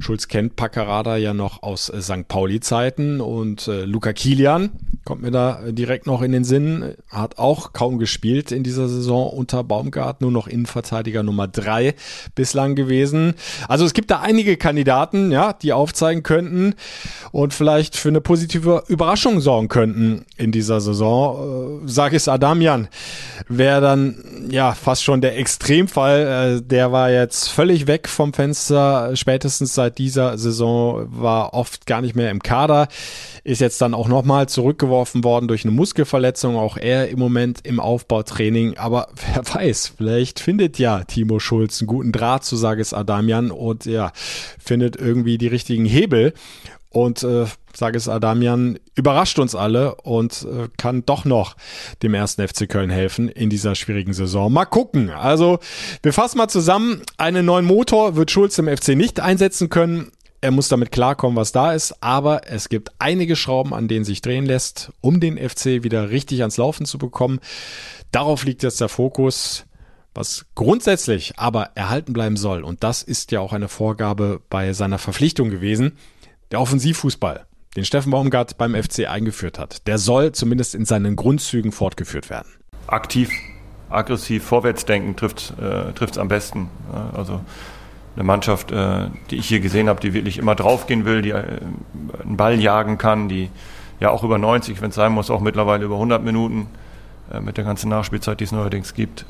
Schulz 0.00 0.28
kennt 0.28 0.56
Paccarada 0.56 1.16
ja 1.16 1.34
noch 1.34 1.62
aus 1.62 1.88
äh, 1.88 2.00
St. 2.00 2.28
Pauli-Zeiten 2.28 3.20
und 3.20 3.66
äh, 3.68 3.84
Luca 3.84 4.12
Kilian 4.12 4.70
kommt 5.08 5.22
mir 5.22 5.30
da 5.30 5.62
direkt 5.70 6.06
noch 6.06 6.20
in 6.20 6.32
den 6.32 6.44
Sinn, 6.44 6.94
hat 7.08 7.38
auch 7.38 7.72
kaum 7.72 7.98
gespielt 7.98 8.52
in 8.52 8.62
dieser 8.62 8.90
Saison 8.90 9.30
unter 9.30 9.64
Baumgart, 9.64 10.20
nur 10.20 10.30
noch 10.30 10.46
Innenverteidiger 10.46 11.22
Nummer 11.22 11.48
drei 11.48 11.94
bislang 12.34 12.74
gewesen. 12.74 13.32
Also 13.68 13.86
es 13.86 13.94
gibt 13.94 14.10
da 14.10 14.20
einige 14.20 14.58
Kandidaten, 14.58 15.32
ja, 15.32 15.54
die 15.54 15.72
aufzeigen 15.72 16.22
könnten 16.22 16.74
und 17.32 17.54
vielleicht 17.54 17.96
für 17.96 18.10
eine 18.10 18.20
positive 18.20 18.84
Überraschung 18.88 19.40
sorgen 19.40 19.68
könnten 19.68 20.26
in 20.36 20.52
dieser 20.52 20.82
Saison. 20.82 21.84
Äh, 21.86 21.88
sag 21.88 22.12
es 22.12 22.28
Adamian, 22.28 22.88
wäre 23.48 23.80
dann 23.80 24.48
ja 24.50 24.74
fast 24.74 25.04
schon 25.04 25.22
der 25.22 25.38
Extremfall. 25.38 26.58
Äh, 26.58 26.62
der 26.62 26.92
war 26.92 27.10
jetzt 27.10 27.48
völlig 27.48 27.86
weg 27.86 28.10
vom 28.10 28.34
Fenster, 28.34 29.16
spätestens 29.16 29.72
seit 29.72 29.96
dieser 29.96 30.36
Saison 30.36 31.06
war 31.08 31.54
oft 31.54 31.86
gar 31.86 32.02
nicht 32.02 32.14
mehr 32.14 32.30
im 32.30 32.42
Kader, 32.42 32.88
ist 33.42 33.62
jetzt 33.62 33.80
dann 33.80 33.94
auch 33.94 34.08
nochmal 34.08 34.50
zurückgeworfen 34.50 34.97
worden 35.14 35.48
durch 35.48 35.64
eine 35.64 35.72
Muskelverletzung, 35.72 36.56
auch 36.56 36.76
er 36.76 37.08
im 37.08 37.18
Moment 37.18 37.60
im 37.64 37.80
Aufbautraining, 37.80 38.76
aber 38.76 39.08
wer 39.34 39.42
weiß, 39.54 39.94
vielleicht 39.96 40.40
findet 40.40 40.78
ja 40.78 41.04
Timo 41.04 41.38
Schulz 41.38 41.80
einen 41.80 41.88
guten 41.88 42.12
Draht 42.12 42.44
zu 42.44 42.56
Sages 42.56 42.92
Adamian 42.92 43.50
und 43.50 43.86
ja, 43.86 44.12
findet 44.58 44.96
irgendwie 44.96 45.38
die 45.38 45.46
richtigen 45.46 45.84
Hebel 45.84 46.32
und 46.90 47.22
äh, 47.22 47.46
sage 47.74 47.96
es 47.96 48.08
Adamian, 48.08 48.78
überrascht 48.94 49.38
uns 49.38 49.54
alle 49.54 49.94
und 49.96 50.46
äh, 50.50 50.68
kann 50.76 51.04
doch 51.04 51.24
noch 51.24 51.54
dem 52.02 52.14
ersten 52.14 52.46
FC 52.46 52.68
Köln 52.68 52.90
helfen 52.90 53.28
in 53.28 53.50
dieser 53.50 53.74
schwierigen 53.74 54.12
Saison. 54.12 54.52
Mal 54.52 54.64
gucken. 54.64 55.10
Also, 55.10 55.58
wir 56.02 56.12
fassen 56.12 56.38
mal 56.38 56.48
zusammen. 56.48 57.02
Einen 57.18 57.46
neuen 57.46 57.66
Motor 57.66 58.16
wird 58.16 58.30
Schulz 58.30 58.58
im 58.58 58.74
FC 58.74 58.88
nicht 58.90 59.20
einsetzen 59.20 59.68
können. 59.68 60.10
Er 60.40 60.50
muss 60.52 60.68
damit 60.68 60.92
klarkommen, 60.92 61.36
was 61.36 61.52
da 61.52 61.72
ist, 61.72 62.02
aber 62.02 62.48
es 62.48 62.68
gibt 62.68 62.92
einige 62.98 63.34
Schrauben, 63.34 63.74
an 63.74 63.88
denen 63.88 64.04
sich 64.04 64.22
drehen 64.22 64.46
lässt, 64.46 64.92
um 65.00 65.18
den 65.18 65.36
FC 65.36 65.82
wieder 65.82 66.10
richtig 66.10 66.40
ans 66.40 66.56
Laufen 66.56 66.86
zu 66.86 66.98
bekommen. 66.98 67.40
Darauf 68.12 68.44
liegt 68.44 68.62
jetzt 68.62 68.80
der 68.80 68.88
Fokus 68.88 69.66
was 70.18 70.46
grundsätzlich 70.56 71.38
aber 71.38 71.70
erhalten 71.76 72.12
bleiben 72.12 72.36
soll. 72.36 72.64
Und 72.64 72.82
das 72.82 73.04
ist 73.04 73.30
ja 73.30 73.38
auch 73.38 73.52
eine 73.52 73.68
Vorgabe 73.68 74.40
bei 74.50 74.72
seiner 74.72 74.98
Verpflichtung 74.98 75.48
gewesen. 75.48 75.96
Der 76.50 76.60
Offensivfußball, 76.60 77.46
den 77.76 77.84
Steffen 77.84 78.10
Baumgart 78.10 78.58
beim 78.58 78.74
FC 78.74 79.08
eingeführt 79.08 79.60
hat, 79.60 79.86
der 79.86 79.98
soll 79.98 80.32
zumindest 80.32 80.74
in 80.74 80.84
seinen 80.84 81.14
Grundzügen 81.14 81.70
fortgeführt 81.70 82.30
werden. 82.30 82.48
Aktiv, 82.88 83.30
aggressiv, 83.90 84.42
vorwärtsdenken 84.44 85.14
trifft 85.14 85.54
es 85.60 86.16
äh, 86.16 86.20
am 86.20 86.26
besten. 86.28 86.68
Also 87.14 87.40
eine 88.18 88.24
Mannschaft, 88.24 88.72
äh, 88.72 89.06
die 89.30 89.36
ich 89.36 89.46
hier 89.46 89.60
gesehen 89.60 89.88
habe, 89.88 90.00
die 90.00 90.12
wirklich 90.12 90.38
immer 90.38 90.56
draufgehen 90.56 91.04
will, 91.04 91.22
die 91.22 91.30
äh, 91.30 91.60
einen 92.22 92.36
Ball 92.36 92.58
jagen 92.60 92.98
kann, 92.98 93.28
die 93.28 93.48
ja 94.00 94.10
auch 94.10 94.24
über 94.24 94.38
90, 94.38 94.80
wenn 94.82 94.90
es 94.90 94.96
sein 94.96 95.12
muss, 95.12 95.30
auch 95.30 95.40
mittlerweile 95.40 95.84
über 95.84 95.94
100 95.94 96.24
Minuten 96.24 96.66
äh, 97.32 97.40
mit 97.40 97.56
der 97.56 97.64
ganzen 97.64 97.88
Nachspielzeit, 97.90 98.40
die 98.40 98.44
es 98.44 98.52
neuerdings 98.52 98.94
gibt, 98.94 99.24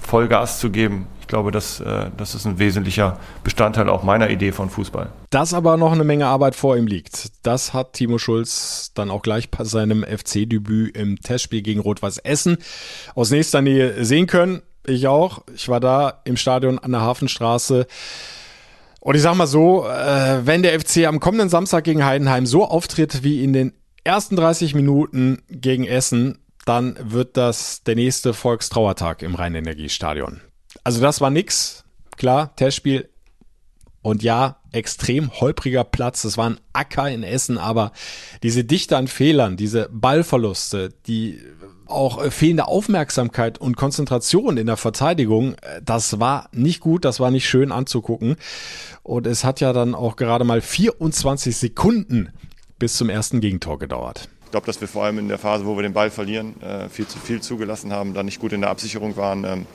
Vollgas 0.00 0.58
zu 0.58 0.70
geben. 0.70 1.06
Ich 1.20 1.26
glaube, 1.26 1.50
das, 1.50 1.82
das 2.16 2.34
ist 2.34 2.46
ein 2.46 2.58
wesentlicher 2.58 3.18
Bestandteil 3.44 3.90
auch 3.90 4.02
meiner 4.02 4.30
Idee 4.30 4.50
von 4.50 4.70
Fußball. 4.70 5.10
Dass 5.28 5.52
aber 5.52 5.76
noch 5.76 5.92
eine 5.92 6.04
Menge 6.04 6.26
Arbeit 6.26 6.54
vor 6.54 6.78
ihm 6.78 6.86
liegt, 6.86 7.32
das 7.42 7.74
hat 7.74 7.92
Timo 7.92 8.16
Schulz 8.16 8.92
dann 8.94 9.10
auch 9.10 9.20
gleich 9.20 9.50
bei 9.50 9.64
seinem 9.64 10.04
FC-Debüt 10.04 10.96
im 10.96 11.20
Testspiel 11.20 11.60
gegen 11.60 11.80
Rot-Weiß 11.80 12.16
Essen 12.18 12.56
aus 13.14 13.30
nächster 13.30 13.60
Nähe 13.60 14.06
sehen 14.06 14.26
können. 14.26 14.62
Ich 14.88 15.06
auch. 15.06 15.42
Ich 15.54 15.68
war 15.68 15.80
da 15.80 16.20
im 16.24 16.36
Stadion 16.36 16.78
an 16.78 16.92
der 16.92 17.02
Hafenstraße. 17.02 17.86
Und 19.00 19.14
ich 19.14 19.22
sag 19.22 19.34
mal 19.36 19.46
so, 19.46 19.84
wenn 19.84 20.62
der 20.62 20.78
FC 20.80 21.06
am 21.06 21.20
kommenden 21.20 21.48
Samstag 21.48 21.84
gegen 21.84 22.04
Heidenheim 22.04 22.46
so 22.46 22.64
auftritt 22.64 23.22
wie 23.22 23.44
in 23.44 23.52
den 23.52 23.72
ersten 24.02 24.36
30 24.36 24.74
Minuten 24.74 25.42
gegen 25.48 25.84
Essen, 25.84 26.38
dann 26.64 26.96
wird 27.00 27.36
das 27.36 27.82
der 27.84 27.94
nächste 27.94 28.34
Volkstrauertag 28.34 29.22
im 29.22 29.34
Rhein-Energiestadion. 29.34 30.40
Also 30.84 31.00
das 31.00 31.20
war 31.20 31.30
nix. 31.30 31.84
Klar, 32.16 32.56
Testspiel. 32.56 33.08
Und 34.02 34.22
ja, 34.22 34.56
extrem 34.72 35.30
holpriger 35.40 35.84
Platz. 35.84 36.24
Es 36.24 36.38
war 36.38 36.50
ein 36.50 36.60
Acker 36.72 37.10
in 37.10 37.22
Essen, 37.22 37.58
aber 37.58 37.92
diese 38.42 38.64
Dichte 38.64 38.96
an 38.96 39.08
Fehlern, 39.08 39.56
diese 39.56 39.88
Ballverluste, 39.92 40.90
die 41.06 41.40
auch 41.88 42.22
fehlende 42.30 42.68
Aufmerksamkeit 42.68 43.58
und 43.58 43.76
Konzentration 43.76 44.56
in 44.56 44.66
der 44.66 44.76
Verteidigung, 44.76 45.56
das 45.84 46.20
war 46.20 46.48
nicht 46.52 46.80
gut, 46.80 47.04
das 47.04 47.20
war 47.20 47.30
nicht 47.30 47.48
schön 47.48 47.72
anzugucken. 47.72 48.36
Und 49.02 49.26
es 49.26 49.44
hat 49.44 49.60
ja 49.60 49.72
dann 49.72 49.94
auch 49.94 50.16
gerade 50.16 50.44
mal 50.44 50.60
24 50.60 51.56
Sekunden 51.56 52.30
bis 52.78 52.96
zum 52.96 53.08
ersten 53.08 53.40
Gegentor 53.40 53.78
gedauert. 53.78 54.28
Ich 54.48 54.50
glaube, 54.50 54.64
dass 54.64 54.80
wir 54.80 54.88
vor 54.88 55.04
allem 55.04 55.18
in 55.18 55.28
der 55.28 55.36
Phase, 55.36 55.66
wo 55.66 55.76
wir 55.76 55.82
den 55.82 55.92
Ball 55.92 56.10
verlieren, 56.10 56.54
äh, 56.62 56.88
viel 56.88 57.06
zu 57.06 57.18
viel 57.18 57.42
zugelassen 57.42 57.92
haben, 57.92 58.14
da 58.14 58.22
nicht 58.22 58.40
gut 58.40 58.54
in 58.54 58.62
der 58.62 58.70
Absicherung 58.70 59.14
waren. 59.18 59.44
Ähm, 59.44 59.66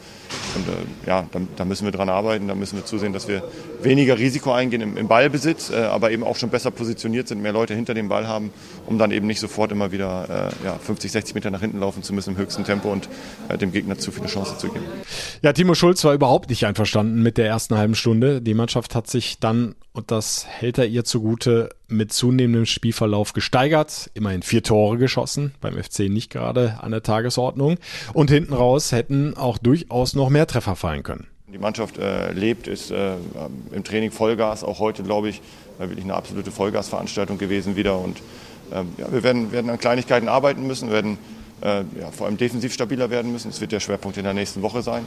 und 0.56 0.68
äh, 0.68 1.08
ja, 1.08 1.28
da, 1.56 1.64
müssen 1.64 1.86
wir 1.86 1.92
dran 1.92 2.10
arbeiten. 2.10 2.48
Da 2.48 2.56
müssen 2.56 2.78
wir 2.78 2.84
zusehen, 2.84 3.14
dass 3.14 3.28
wir 3.28 3.44
weniger 3.84 4.18
Risiko 4.18 4.52
eingehen 4.52 4.98
im, 4.98 5.08
Ballbesitz, 5.08 5.70
äh, 5.70 5.76
aber 5.76 6.10
eben 6.10 6.24
auch 6.24 6.38
schon 6.38 6.50
besser 6.50 6.72
positioniert 6.72 7.28
sind, 7.28 7.44
mehr 7.44 7.54
Leute 7.54 7.76
hinter 7.76 7.94
dem 7.94 8.10
Ball 8.10 8.28
haben, 8.28 8.50
um 8.88 8.98
dann 8.98 9.12
eben 9.12 9.28
nicht 9.28 9.40
sofort 9.40 9.72
immer 9.72 9.92
wieder 9.92 10.50
äh, 10.64 10.66
ja, 10.66 10.80
50, 10.80 11.12
60 11.12 11.36
Meter 11.36 11.52
nach 11.52 11.62
hinten 11.62 11.80
laufen 11.80 12.02
zu 12.02 12.12
müssen 12.12 12.32
im 12.32 12.38
höchsten 12.38 12.64
Tempo 12.64 12.92
und 12.92 13.08
dem 13.62 13.72
Gegner 13.72 14.00
zu 14.00 14.12
viele 14.12 14.26
Chancen 14.26 14.58
zu 14.58 14.70
geben. 14.70 14.86
Ja, 15.44 15.54
Timo 15.54 15.76
Schulz 15.76 16.04
war 16.04 16.16
überhaupt 16.16 16.50
nicht 16.50 16.66
einverstanden 16.66 17.22
mit 17.22 17.38
der 17.38 17.46
ersten 17.46 17.78
halben 17.78 17.94
Stunde. 17.94 18.42
Die 18.42 18.56
Mannschaft 18.56 18.96
hat 18.96 19.08
sich 19.08 19.38
dann, 19.40 19.76
und 19.94 20.10
das 20.10 20.46
hält 20.48 20.80
er 20.80 20.88
ihr 20.88 21.04
zugute, 21.04 21.70
mit 21.88 22.12
zunehmendem 22.12 22.66
Spielverlauf 22.66 23.34
gesteigert. 23.34 24.10
Immerhin 24.16 24.42
vier 24.42 24.64
Tore 24.64 24.98
geschossen, 24.98 25.54
beim 25.62 25.82
FC 25.82 26.10
nicht 26.10 26.32
gerade 26.32 26.80
an 26.82 26.92
der 26.92 27.04
Tagesordnung. 27.04 27.78
Und 28.14 28.32
hinten 28.32 28.54
raus 28.54 28.92
hätten 28.92 29.38
auch 29.38 29.60
durchaus 29.60 30.16
noch 30.16 30.30
mehr 30.30 30.48
Treffer 30.48 30.76
fallen 30.76 31.04
können. 31.04 31.28
Die 31.48 31.60
Mannschaft 31.60 32.00
äh, 32.00 32.32
lebt, 32.32 32.68
ist 32.68 32.90
äh, 32.90 33.14
im 33.72 33.84
Training 33.84 34.10
Vollgas, 34.10 34.64
auch 34.64 34.80
heute 34.80 35.04
glaube 35.04 35.30
ich, 35.30 35.42
äh, 35.78 35.88
wirklich 35.88 36.04
eine 36.04 36.16
absolute 36.16 36.50
Vollgasveranstaltung 36.50 37.38
gewesen 37.38 37.76
wieder. 37.76 38.00
Und 38.00 38.18
ähm, 38.72 38.88
ja, 38.98 39.12
wir 39.12 39.22
werden, 39.22 39.52
werden 39.52 39.70
an 39.70 39.78
Kleinigkeiten 39.78 40.28
arbeiten 40.28 40.66
müssen, 40.66 40.90
werden 40.90 41.20
äh, 41.62 41.84
ja, 42.00 42.10
vor 42.12 42.26
allem 42.26 42.38
defensiv 42.38 42.74
stabiler 42.74 43.12
werden 43.12 43.32
müssen. 43.32 43.52
Das 43.52 43.62
wird 43.62 43.72
der 43.72 43.80
Schwerpunkt 43.80 44.18
in 44.18 44.24
der 44.24 44.34
nächsten 44.34 44.64
Woche 44.64 44.82
sein. 44.82 45.06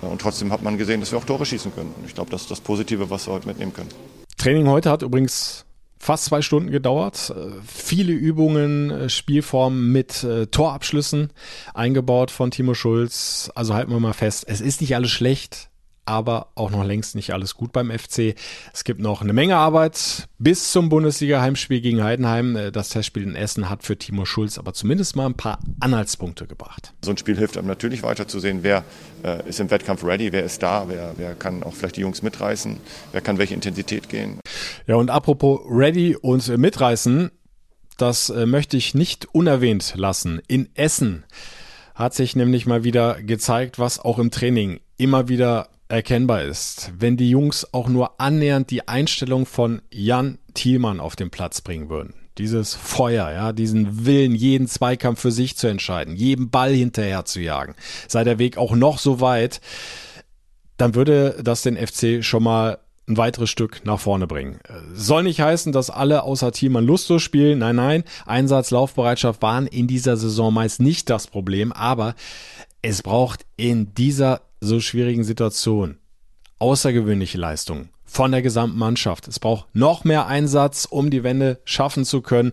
Äh, 0.00 0.06
und 0.06 0.20
trotzdem 0.20 0.52
hat 0.52 0.62
man 0.62 0.78
gesehen, 0.78 1.00
dass 1.00 1.10
wir 1.10 1.18
auch 1.18 1.24
Tore 1.24 1.44
schießen 1.44 1.74
können. 1.74 1.92
Und 1.98 2.06
ich 2.06 2.14
glaube, 2.14 2.30
das 2.30 2.42
ist 2.42 2.50
das 2.52 2.60
Positive, 2.60 3.10
was 3.10 3.26
wir 3.26 3.32
heute 3.32 3.48
mitnehmen 3.48 3.72
können. 3.72 3.90
Training 4.38 4.68
heute 4.68 4.90
hat 4.90 5.02
übrigens 5.02 5.66
fast 5.98 6.26
zwei 6.26 6.42
Stunden 6.42 6.70
gedauert. 6.70 7.34
Viele 7.66 8.12
Übungen, 8.12 8.90
äh, 8.90 9.08
Spielformen 9.08 9.92
mit 9.92 10.24
äh, 10.24 10.46
Torabschlüssen 10.46 11.30
eingebaut 11.74 12.30
von 12.30 12.50
Timo 12.50 12.74
Schulz. 12.74 13.50
Also 13.54 13.74
halten 13.74 13.90
wir 13.90 14.00
mal 14.00 14.12
fest, 14.12 14.44
es 14.48 14.60
ist 14.60 14.80
nicht 14.80 14.94
alles 14.94 15.10
schlecht 15.10 15.70
aber 16.08 16.48
auch 16.54 16.70
noch 16.70 16.84
längst 16.84 17.14
nicht 17.14 17.32
alles 17.32 17.54
gut 17.54 17.72
beim 17.72 17.90
FC. 17.90 18.34
Es 18.72 18.82
gibt 18.84 19.00
noch 19.00 19.20
eine 19.20 19.34
Menge 19.34 19.56
Arbeit 19.56 20.28
bis 20.38 20.72
zum 20.72 20.88
Bundesliga-Heimspiel 20.88 21.80
gegen 21.82 22.02
Heidenheim. 22.02 22.56
Äh, 22.56 22.72
das 22.72 22.88
Testspiel 22.88 23.22
in 23.22 23.36
Essen 23.36 23.68
hat 23.68 23.82
für 23.82 23.96
Timo 23.96 24.24
Schulz 24.24 24.58
aber 24.58 24.72
zumindest 24.72 25.16
mal 25.16 25.26
ein 25.26 25.34
paar 25.34 25.58
Anhaltspunkte 25.80 26.46
gebracht. 26.46 26.94
So 27.04 27.10
ein 27.10 27.18
Spiel 27.18 27.36
hilft 27.36 27.58
einem 27.58 27.68
natürlich 27.68 28.02
weiter 28.02 28.26
zu 28.26 28.40
sehen, 28.40 28.60
wer 28.62 28.84
äh, 29.22 29.46
ist 29.48 29.60
im 29.60 29.70
Wettkampf 29.70 30.02
ready, 30.02 30.32
wer 30.32 30.44
ist 30.44 30.62
da, 30.62 30.86
wer, 30.88 31.12
wer 31.16 31.34
kann 31.34 31.62
auch 31.62 31.74
vielleicht 31.74 31.96
die 31.96 32.00
Jungs 32.00 32.22
mitreißen, 32.22 32.78
wer 33.12 33.20
kann 33.20 33.36
welche 33.36 33.54
Intensität 33.54 34.08
gehen. 34.08 34.40
Ja, 34.86 34.96
und 34.96 35.10
apropos 35.10 35.60
ready 35.68 36.16
und 36.16 36.48
mitreißen, 36.48 37.30
das 37.98 38.30
äh, 38.30 38.46
möchte 38.46 38.78
ich 38.78 38.94
nicht 38.94 39.26
unerwähnt 39.34 39.92
lassen. 39.96 40.40
In 40.48 40.70
Essen 40.74 41.24
hat 41.94 42.14
sich 42.14 42.36
nämlich 42.36 42.64
mal 42.64 42.84
wieder 42.84 43.20
gezeigt, 43.22 43.78
was 43.78 43.98
auch 43.98 44.18
im 44.18 44.30
Training 44.30 44.80
immer 44.96 45.28
wieder 45.28 45.68
erkennbar 45.88 46.42
ist, 46.42 46.92
wenn 46.98 47.16
die 47.16 47.30
Jungs 47.30 47.72
auch 47.72 47.88
nur 47.88 48.20
annähernd 48.20 48.70
die 48.70 48.86
Einstellung 48.86 49.46
von 49.46 49.82
Jan 49.90 50.38
Thielmann 50.54 51.00
auf 51.00 51.16
den 51.16 51.30
Platz 51.30 51.60
bringen 51.60 51.88
würden. 51.88 52.14
Dieses 52.36 52.74
Feuer, 52.74 53.30
ja, 53.30 53.52
diesen 53.52 54.06
Willen, 54.06 54.34
jeden 54.34 54.68
Zweikampf 54.68 55.20
für 55.20 55.32
sich 55.32 55.56
zu 55.56 55.66
entscheiden, 55.66 56.14
jeden 56.14 56.50
Ball 56.50 56.72
hinterher 56.72 57.24
zu 57.24 57.40
jagen, 57.40 57.74
sei 58.06 58.22
der 58.22 58.38
Weg 58.38 58.58
auch 58.58 58.76
noch 58.76 58.98
so 58.98 59.20
weit, 59.20 59.60
dann 60.76 60.94
würde 60.94 61.40
das 61.42 61.62
den 61.62 61.76
FC 61.76 62.24
schon 62.24 62.44
mal 62.44 62.78
ein 63.08 63.16
weiteres 63.16 63.50
Stück 63.50 63.84
nach 63.84 63.98
vorne 63.98 64.26
bringen. 64.26 64.60
Soll 64.92 65.24
nicht 65.24 65.40
heißen, 65.40 65.72
dass 65.72 65.90
alle 65.90 66.22
außer 66.22 66.52
Thielmann 66.52 66.86
lustlos 66.86 67.22
spielen. 67.22 67.58
Nein, 67.58 67.76
nein. 67.76 68.04
Einsatz, 68.26 68.70
Laufbereitschaft 68.70 69.42
waren 69.42 69.66
in 69.66 69.86
dieser 69.86 70.16
Saison 70.16 70.52
meist 70.52 70.80
nicht 70.80 71.08
das 71.10 71.26
Problem. 71.26 71.72
Aber 71.72 72.14
es 72.82 73.02
braucht 73.02 73.46
in 73.56 73.94
dieser 73.94 74.42
so 74.60 74.80
schwierigen 74.80 75.24
Situation 75.24 75.98
außergewöhnliche 76.58 77.38
Leistungen 77.38 77.90
von 78.04 78.32
der 78.32 78.42
gesamten 78.42 78.78
Mannschaft. 78.78 79.28
Es 79.28 79.38
braucht 79.38 79.74
noch 79.74 80.04
mehr 80.04 80.26
Einsatz, 80.26 80.86
um 80.86 81.10
die 81.10 81.22
Wende 81.22 81.60
schaffen 81.64 82.04
zu 82.04 82.22
können. 82.22 82.52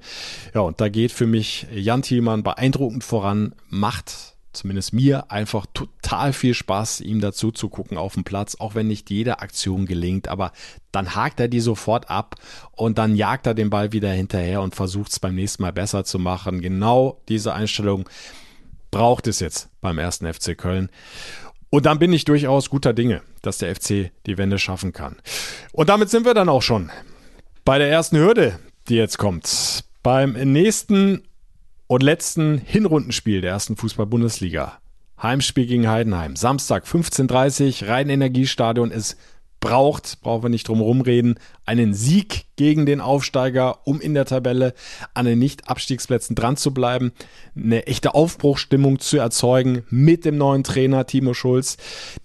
Ja, 0.54 0.62
und 0.62 0.82
da 0.82 0.90
geht 0.90 1.12
für 1.12 1.26
mich 1.26 1.66
Jan 1.74 2.02
Thielmann 2.02 2.44
beeindruckend 2.44 3.04
voran, 3.04 3.56
macht 3.70 4.36
zumindest 4.52 4.94
mir 4.94 5.32
einfach 5.32 5.66
total 5.74 6.34
viel 6.34 6.54
Spaß, 6.54 7.02
ihm 7.02 7.20
dazu 7.20 7.52
zu 7.52 7.70
gucken 7.70 7.98
auf 7.98 8.14
dem 8.14 8.24
Platz, 8.24 8.56
auch 8.56 8.74
wenn 8.74 8.88
nicht 8.88 9.10
jede 9.10 9.40
Aktion 9.40 9.86
gelingt, 9.86 10.30
aber 10.30 10.52
dann 10.92 11.14
hakt 11.14 11.40
er 11.42 11.50
die 11.50 11.60
sofort 11.60 12.10
ab 12.10 12.36
und 12.72 12.98
dann 12.98 13.16
jagt 13.16 13.48
er 13.48 13.54
den 13.54 13.70
Ball 13.70 13.92
wieder 13.92 14.12
hinterher 14.12 14.62
und 14.62 14.76
versucht 14.76 15.12
es 15.12 15.20
beim 15.20 15.36
nächsten 15.36 15.62
Mal 15.62 15.74
besser 15.74 16.06
zu 16.06 16.20
machen. 16.20 16.62
Genau 16.62 17.22
diese 17.28 17.54
Einstellung 17.54 18.08
braucht 18.92 19.28
es 19.28 19.42
jetzt 19.42 19.70
beim 19.82 19.98
ersten 19.98 20.32
FC 20.32 20.58
Köln. 20.58 20.90
Und 21.70 21.86
dann 21.86 22.00
bin 22.00 22.14
ich 22.14 22.26
durchaus 22.26 22.70
guter 22.70 22.94
Dinge, 22.94 23.22
dass 23.42 23.58
der 23.58 23.76
FC 23.76 24.12
die 24.26 24.38
Wende 24.38 24.60
schaffen 24.60 24.94
kann. 24.94 25.18
Und 25.72 25.90
damit 25.90 26.10
sind 26.10 26.26
wir 26.26 26.34
dann 26.34 26.50
auch 26.50 26.62
schon 26.62 26.92
bei 27.66 27.78
der 27.80 27.90
ersten 27.90 28.18
Hürde, 28.18 28.60
die 28.88 28.96
jetzt 28.96 29.18
kommt. 29.18 29.84
Beim 30.04 30.34
nächsten 30.34 31.24
und 31.88 32.04
letzten 32.04 32.60
Hinrundenspiel 32.60 33.42
der 33.42 33.52
ersten 33.52 33.76
Fußball-Bundesliga. 33.76 34.80
Heimspiel 35.22 35.66
gegen 35.66 35.90
Heidenheim. 35.90 36.36
Samstag 36.36 36.86
15.30 36.86 37.84
Uhr, 37.84 37.90
Rhein-Energiestadion. 37.90 38.92
Es 38.92 39.18
braucht, 39.66 40.22
brauchen 40.22 40.44
wir 40.44 40.50
nicht 40.50 40.68
drum 40.68 40.80
rumreden, 40.80 41.40
einen 41.66 41.96
Sieg 41.96 42.46
gegen 42.56 42.86
den 42.86 43.02
Aufsteiger, 43.02 43.80
um 43.88 44.00
in 44.00 44.14
der 44.14 44.26
Tabelle 44.26 44.76
an 45.16 45.26
den 45.26 45.40
Nicht-Abstiegsplätzen 45.40 46.36
dran 46.36 46.56
zu 46.56 46.72
bleiben, 46.72 47.14
eine 47.56 47.88
echte 47.88 48.14
Aufbruchstimmung 48.14 49.00
zu 49.00 49.18
erzeugen 49.18 49.84
mit 49.90 50.24
dem 50.24 50.38
neuen 50.38 50.64
Trainer 50.64 51.08
Timo 51.08 51.34
Schulz, 51.34 51.78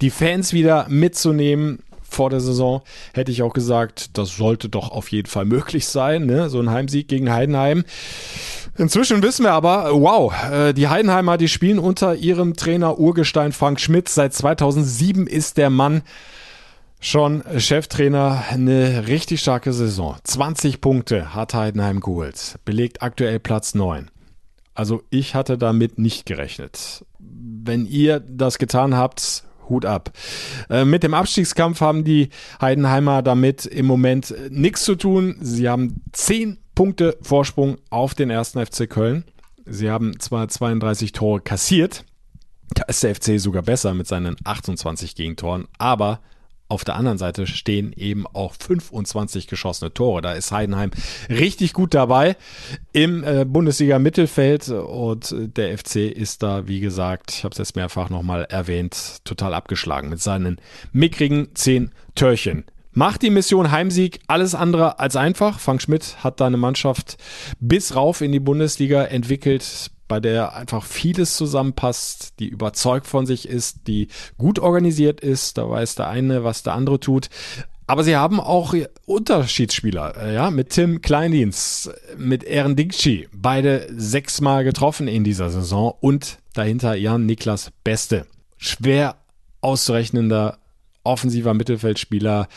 die 0.02 0.10
Fans 0.10 0.52
wieder 0.52 0.86
mitzunehmen, 0.90 1.78
vor 2.02 2.28
der 2.28 2.40
Saison 2.40 2.82
hätte 3.14 3.32
ich 3.32 3.42
auch 3.42 3.54
gesagt, 3.54 4.18
das 4.18 4.36
sollte 4.36 4.68
doch 4.68 4.90
auf 4.90 5.10
jeden 5.10 5.28
Fall 5.28 5.46
möglich 5.46 5.86
sein, 5.86 6.26
ne? 6.26 6.50
so 6.50 6.60
ein 6.60 6.70
Heimsieg 6.70 7.08
gegen 7.08 7.32
Heidenheim. 7.32 7.84
Inzwischen 8.76 9.22
wissen 9.22 9.44
wir 9.44 9.52
aber, 9.52 9.90
wow, 9.94 10.34
äh, 10.52 10.72
die 10.74 10.88
Heidenheimer, 10.88 11.38
die 11.38 11.48
spielen 11.48 11.78
unter 11.78 12.16
ihrem 12.16 12.54
Trainer 12.54 12.98
Urgestein 12.98 13.52
Frank 13.52 13.80
Schmidt. 13.80 14.10
Seit 14.10 14.34
2007 14.34 15.26
ist 15.26 15.56
der 15.56 15.70
Mann 15.70 16.02
schon 17.00 17.42
Cheftrainer. 17.58 18.44
Eine 18.50 19.08
richtig 19.08 19.40
starke 19.40 19.72
Saison. 19.72 20.16
20 20.22 20.80
Punkte 20.80 21.34
hat 21.34 21.54
Heidenheim 21.54 22.00
geholt. 22.00 22.58
Belegt 22.64 23.02
aktuell 23.02 23.40
Platz 23.40 23.74
9. 23.74 24.10
Also 24.74 25.02
ich 25.10 25.34
hatte 25.34 25.58
damit 25.58 25.98
nicht 25.98 26.26
gerechnet. 26.26 27.04
Wenn 27.18 27.86
ihr 27.86 28.20
das 28.20 28.58
getan 28.58 28.96
habt, 28.96 29.44
Hut 29.68 29.84
ab. 29.84 30.12
Äh, 30.68 30.84
mit 30.84 31.02
dem 31.02 31.14
Abstiegskampf 31.14 31.80
haben 31.80 32.04
die 32.04 32.30
Heidenheimer 32.60 33.22
damit 33.22 33.66
im 33.66 33.86
Moment 33.86 34.34
nichts 34.50 34.84
zu 34.84 34.94
tun. 34.96 35.36
Sie 35.40 35.68
haben 35.68 36.02
zehn 36.12 36.58
Punkte 36.74 37.16
Vorsprung 37.22 37.78
auf 37.90 38.14
den 38.14 38.30
ersten 38.30 38.64
FC 38.64 38.88
Köln. 38.88 39.24
Sie 39.66 39.90
haben 39.90 40.18
zwar 40.18 40.48
32 40.48 41.12
Tore 41.12 41.40
kassiert, 41.40 42.04
da 42.74 42.84
ist 42.84 43.02
der 43.02 43.14
FC 43.14 43.38
sogar 43.38 43.62
besser 43.62 43.94
mit 43.94 44.06
seinen 44.06 44.36
28 44.44 45.14
Gegentoren, 45.14 45.66
aber 45.78 46.20
auf 46.70 46.84
der 46.84 46.96
anderen 46.96 47.18
Seite 47.18 47.46
stehen 47.46 47.92
eben 47.96 48.26
auch 48.26 48.54
25 48.54 49.46
geschossene 49.46 49.92
Tore. 49.92 50.22
Da 50.22 50.32
ist 50.32 50.52
Heidenheim 50.52 50.90
richtig 51.28 51.72
gut 51.72 51.94
dabei 51.94 52.36
im 52.92 53.24
äh, 53.24 53.44
Bundesliga-Mittelfeld 53.44 54.68
und 54.68 55.34
der 55.56 55.76
FC 55.76 55.96
ist 55.96 56.42
da, 56.42 56.66
wie 56.66 56.80
gesagt, 56.80 57.32
ich 57.32 57.44
habe 57.44 57.52
es 57.52 57.58
jetzt 57.58 57.76
mehrfach 57.76 58.08
nochmal 58.08 58.44
erwähnt, 58.44 59.18
total 59.24 59.54
abgeschlagen 59.54 60.08
mit 60.08 60.20
seinen 60.20 60.60
mickrigen 60.92 61.48
10 61.54 61.90
Törchen. 62.14 62.64
Macht 62.92 63.22
die 63.22 63.30
Mission 63.30 63.70
Heimsieg 63.70 64.20
alles 64.26 64.54
andere 64.54 64.98
als 64.98 65.14
einfach. 65.14 65.60
Frank 65.60 65.80
Schmidt 65.80 66.16
hat 66.24 66.40
da 66.40 66.46
eine 66.46 66.56
Mannschaft 66.56 67.18
bis 67.60 67.94
rauf 67.94 68.20
in 68.20 68.32
die 68.32 68.40
Bundesliga 68.40 69.04
entwickelt 69.04 69.92
bei 70.10 70.18
der 70.18 70.56
einfach 70.56 70.84
vieles 70.84 71.36
zusammenpasst, 71.36 72.40
die 72.40 72.48
überzeugt 72.48 73.06
von 73.06 73.26
sich 73.26 73.48
ist, 73.48 73.86
die 73.86 74.08
gut 74.36 74.58
organisiert 74.58 75.20
ist. 75.20 75.56
Da 75.56 75.70
weiß 75.70 75.94
der 75.94 76.08
eine, 76.08 76.42
was 76.42 76.64
der 76.64 76.74
andere 76.74 76.98
tut. 76.98 77.30
Aber 77.86 78.02
sie 78.02 78.16
haben 78.16 78.40
auch 78.40 78.74
Unterschiedsspieler, 79.06 80.16
äh, 80.16 80.34
ja, 80.34 80.50
mit 80.50 80.70
Tim 80.70 81.00
Kleindienst, 81.00 81.92
mit 82.18 82.42
Ehren 82.42 82.74
Dingchi, 82.74 83.28
beide 83.32 83.88
sechsmal 83.96 84.64
getroffen 84.64 85.06
in 85.06 85.22
dieser 85.22 85.48
Saison 85.48 85.94
und 86.00 86.38
dahinter 86.54 86.94
Jan 86.96 87.24
Niklas 87.24 87.70
Beste. 87.84 88.26
Schwer 88.58 89.14
auszurechnender 89.60 90.58
offensiver 91.04 91.54
Mittelfeldspieler, 91.54 92.48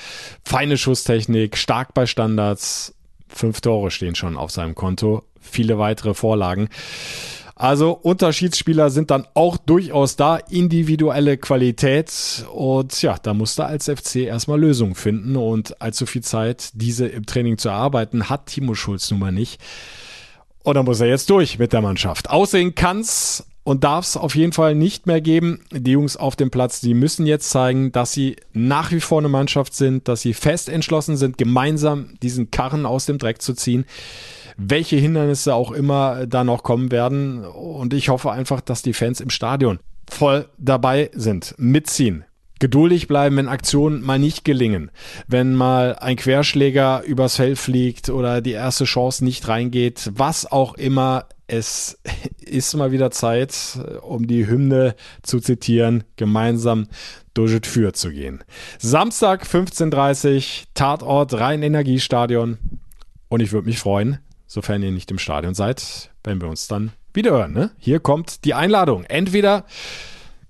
feine 0.43 0.77
Schusstechnik, 0.77 1.55
stark 1.57 1.93
bei 1.93 2.07
Standards. 2.07 2.95
Fünf 3.27 3.61
Tore 3.61 3.91
stehen 3.91 4.15
schon 4.15 4.37
auf 4.37 4.51
seinem 4.51 4.75
Konto, 4.75 5.23
viele 5.39 5.77
weitere 5.79 6.13
Vorlagen. 6.13 6.69
Also 7.63 7.91
Unterschiedsspieler 7.91 8.89
sind 8.89 9.09
dann 9.09 9.25
auch 9.35 9.55
durchaus 9.55 10.17
da, 10.17 10.35
individuelle 10.35 11.37
Qualität 11.37 12.45
und 12.51 13.01
ja, 13.01 13.15
da 13.17 13.33
musste 13.33 13.63
als 13.63 13.85
FC 13.85 14.17
erstmal 14.17 14.59
Lösungen 14.59 14.95
finden 14.95 15.37
und 15.37 15.81
allzu 15.81 16.05
viel 16.05 16.23
Zeit, 16.23 16.71
diese 16.73 17.07
im 17.07 17.25
Training 17.25 17.57
zu 17.57 17.69
erarbeiten, 17.69 18.27
hat 18.29 18.47
Timo 18.47 18.75
Schulz 18.75 19.09
nun 19.11 19.21
mal 19.21 19.31
nicht. 19.31 19.61
Und 20.63 20.75
dann 20.75 20.83
muss 20.83 20.99
er 20.99 21.07
jetzt 21.07 21.29
durch 21.29 21.57
mit 21.57 21.71
der 21.71 21.81
Mannschaft. 21.81 22.29
Aussehen 22.29 22.75
kann's 22.75 23.45
und 23.63 23.83
darf 23.83 24.05
es 24.05 24.17
auf 24.17 24.35
jeden 24.35 24.51
Fall 24.51 24.75
nicht 24.75 25.07
mehr 25.07 25.21
geben. 25.21 25.61
Die 25.71 25.91
Jungs 25.91 26.17
auf 26.17 26.35
dem 26.35 26.51
Platz, 26.51 26.81
die 26.81 26.93
müssen 26.93 27.25
jetzt 27.25 27.49
zeigen, 27.49 27.91
dass 27.91 28.11
sie 28.11 28.35
nach 28.51 28.91
wie 28.91 28.99
vor 28.99 29.19
eine 29.19 29.29
Mannschaft 29.29 29.73
sind, 29.73 30.07
dass 30.07 30.21
sie 30.21 30.33
fest 30.33 30.69
entschlossen 30.69 31.17
sind, 31.17 31.37
gemeinsam 31.37 32.15
diesen 32.21 32.51
Karren 32.51 32.85
aus 32.85 33.05
dem 33.05 33.17
Dreck 33.17 33.41
zu 33.41 33.53
ziehen 33.53 33.85
welche 34.57 34.97
Hindernisse 34.97 35.55
auch 35.55 35.71
immer 35.71 36.27
da 36.27 36.43
noch 36.43 36.63
kommen 36.63 36.91
werden. 36.91 37.45
Und 37.45 37.93
ich 37.93 38.09
hoffe 38.09 38.31
einfach, 38.31 38.61
dass 38.61 38.81
die 38.81 38.93
Fans 38.93 39.19
im 39.19 39.29
Stadion 39.29 39.79
voll 40.09 40.47
dabei 40.57 41.09
sind, 41.13 41.55
mitziehen. 41.57 42.25
Geduldig 42.63 43.09
bleiben, 43.09 43.35
wenn 43.35 43.49
Aktionen 43.49 44.01
mal 44.03 44.17
nicht 44.17 44.45
gelingen. 44.45 44.89
Wenn 45.27 45.53
mal 45.53 45.97
ein 45.99 46.15
Querschläger 46.15 47.03
übers 47.03 47.35
Feld 47.35 47.59
fliegt 47.59 48.07
oder 48.07 48.39
die 48.39 48.53
erste 48.53 48.85
Chance 48.85 49.25
nicht 49.25 49.49
reingeht, 49.49 50.09
was 50.15 50.49
auch 50.49 50.75
immer. 50.75 51.25
Es 51.45 51.99
ist 52.39 52.73
mal 52.75 52.93
wieder 52.93 53.11
Zeit, 53.11 53.53
um 54.01 54.27
die 54.27 54.47
Hymne 54.47 54.95
zu 55.23 55.41
zitieren, 55.41 56.05
gemeinsam 56.15 56.87
durch 57.33 57.59
das 57.59 57.69
Für 57.69 57.91
zu 57.91 58.11
gehen. 58.11 58.45
Samstag 58.79 59.43
15.30 59.43 60.67
Tatort 60.73 61.33
Rhein-Energiestadion. 61.33 62.59
Und 63.27 63.41
ich 63.41 63.51
würde 63.51 63.67
mich 63.67 63.79
freuen, 63.79 64.19
sofern 64.47 64.83
ihr 64.83 64.91
nicht 64.91 65.11
im 65.11 65.19
Stadion 65.19 65.53
seid, 65.53 66.11
wenn 66.23 66.39
wir 66.39 66.47
uns 66.47 66.69
dann 66.69 66.93
wieder 67.13 67.31
hören. 67.31 67.51
Ne? 67.51 67.71
Hier 67.77 67.99
kommt 67.99 68.45
die 68.45 68.53
Einladung. 68.53 69.03
Entweder 69.03 69.65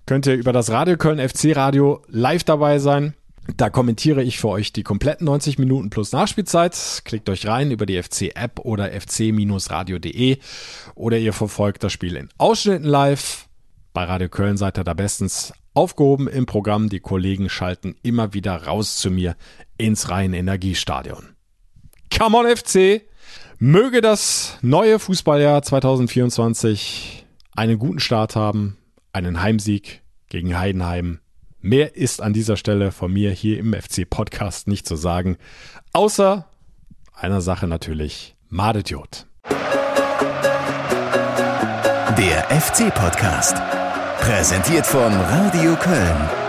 könnt 0.05 0.25
ihr 0.25 0.35
über 0.35 0.53
das 0.53 0.69
Radio 0.69 0.97
Köln 0.97 1.19
FC 1.19 1.55
Radio 1.55 2.01
live 2.07 2.43
dabei 2.43 2.79
sein. 2.79 3.13
Da 3.57 3.69
kommentiere 3.69 4.23
ich 4.23 4.39
für 4.39 4.47
euch 4.47 4.71
die 4.71 4.83
kompletten 4.83 5.25
90 5.25 5.59
Minuten 5.59 5.89
plus 5.89 6.13
Nachspielzeit. 6.13 7.01
Klickt 7.03 7.27
euch 7.29 7.45
rein 7.45 7.71
über 7.71 7.85
die 7.85 8.01
FC-App 8.01 8.59
oder 8.59 8.91
fc-radio.de 8.91 10.37
oder 10.95 11.17
ihr 11.17 11.33
verfolgt 11.33 11.83
das 11.83 11.91
Spiel 11.91 12.15
in 12.15 12.29
Ausschnitten 12.37 12.85
live. 12.85 13.49
Bei 13.91 14.05
Radio 14.05 14.29
Köln 14.29 14.57
seid 14.57 14.77
ihr 14.77 14.85
da 14.85 14.93
bestens 14.93 15.53
aufgehoben 15.73 16.27
im 16.27 16.45
Programm. 16.45 16.89
Die 16.89 17.01
Kollegen 17.01 17.49
schalten 17.49 17.95
immer 18.01 18.33
wieder 18.33 18.63
raus 18.63 18.95
zu 18.95 19.11
mir 19.11 19.35
ins 19.77 20.09
Rhein-Energiestadion. 20.09 21.35
Come 22.17 22.37
on 22.37 22.55
FC! 22.55 23.01
Möge 23.59 24.01
das 24.01 24.57
neue 24.61 24.99
Fußballjahr 24.99 25.61
2024 25.61 27.25
einen 27.55 27.77
guten 27.77 27.99
Start 27.99 28.35
haben, 28.35 28.77
einen 29.13 29.41
Heimsieg 29.41 30.01
gegen 30.27 30.57
Heidenheim. 30.57 31.19
Mehr 31.61 31.95
ist 31.95 32.21
an 32.21 32.33
dieser 32.33 32.57
Stelle 32.57 32.91
von 32.91 33.13
mir 33.13 33.31
hier 33.31 33.59
im 33.59 33.73
FC 33.73 34.09
Podcast 34.09 34.67
nicht 34.67 34.85
zu 34.87 34.95
sagen, 34.95 35.37
außer 35.93 36.47
einer 37.13 37.39
Sache 37.39 37.67
natürlich, 37.67 38.35
Madetjod. 38.49 39.27
Der 42.17 42.43
FC 42.49 42.93
Podcast, 42.93 43.55
präsentiert 44.19 44.85
von 44.85 45.13
Radio 45.13 45.75
Köln. 45.75 46.42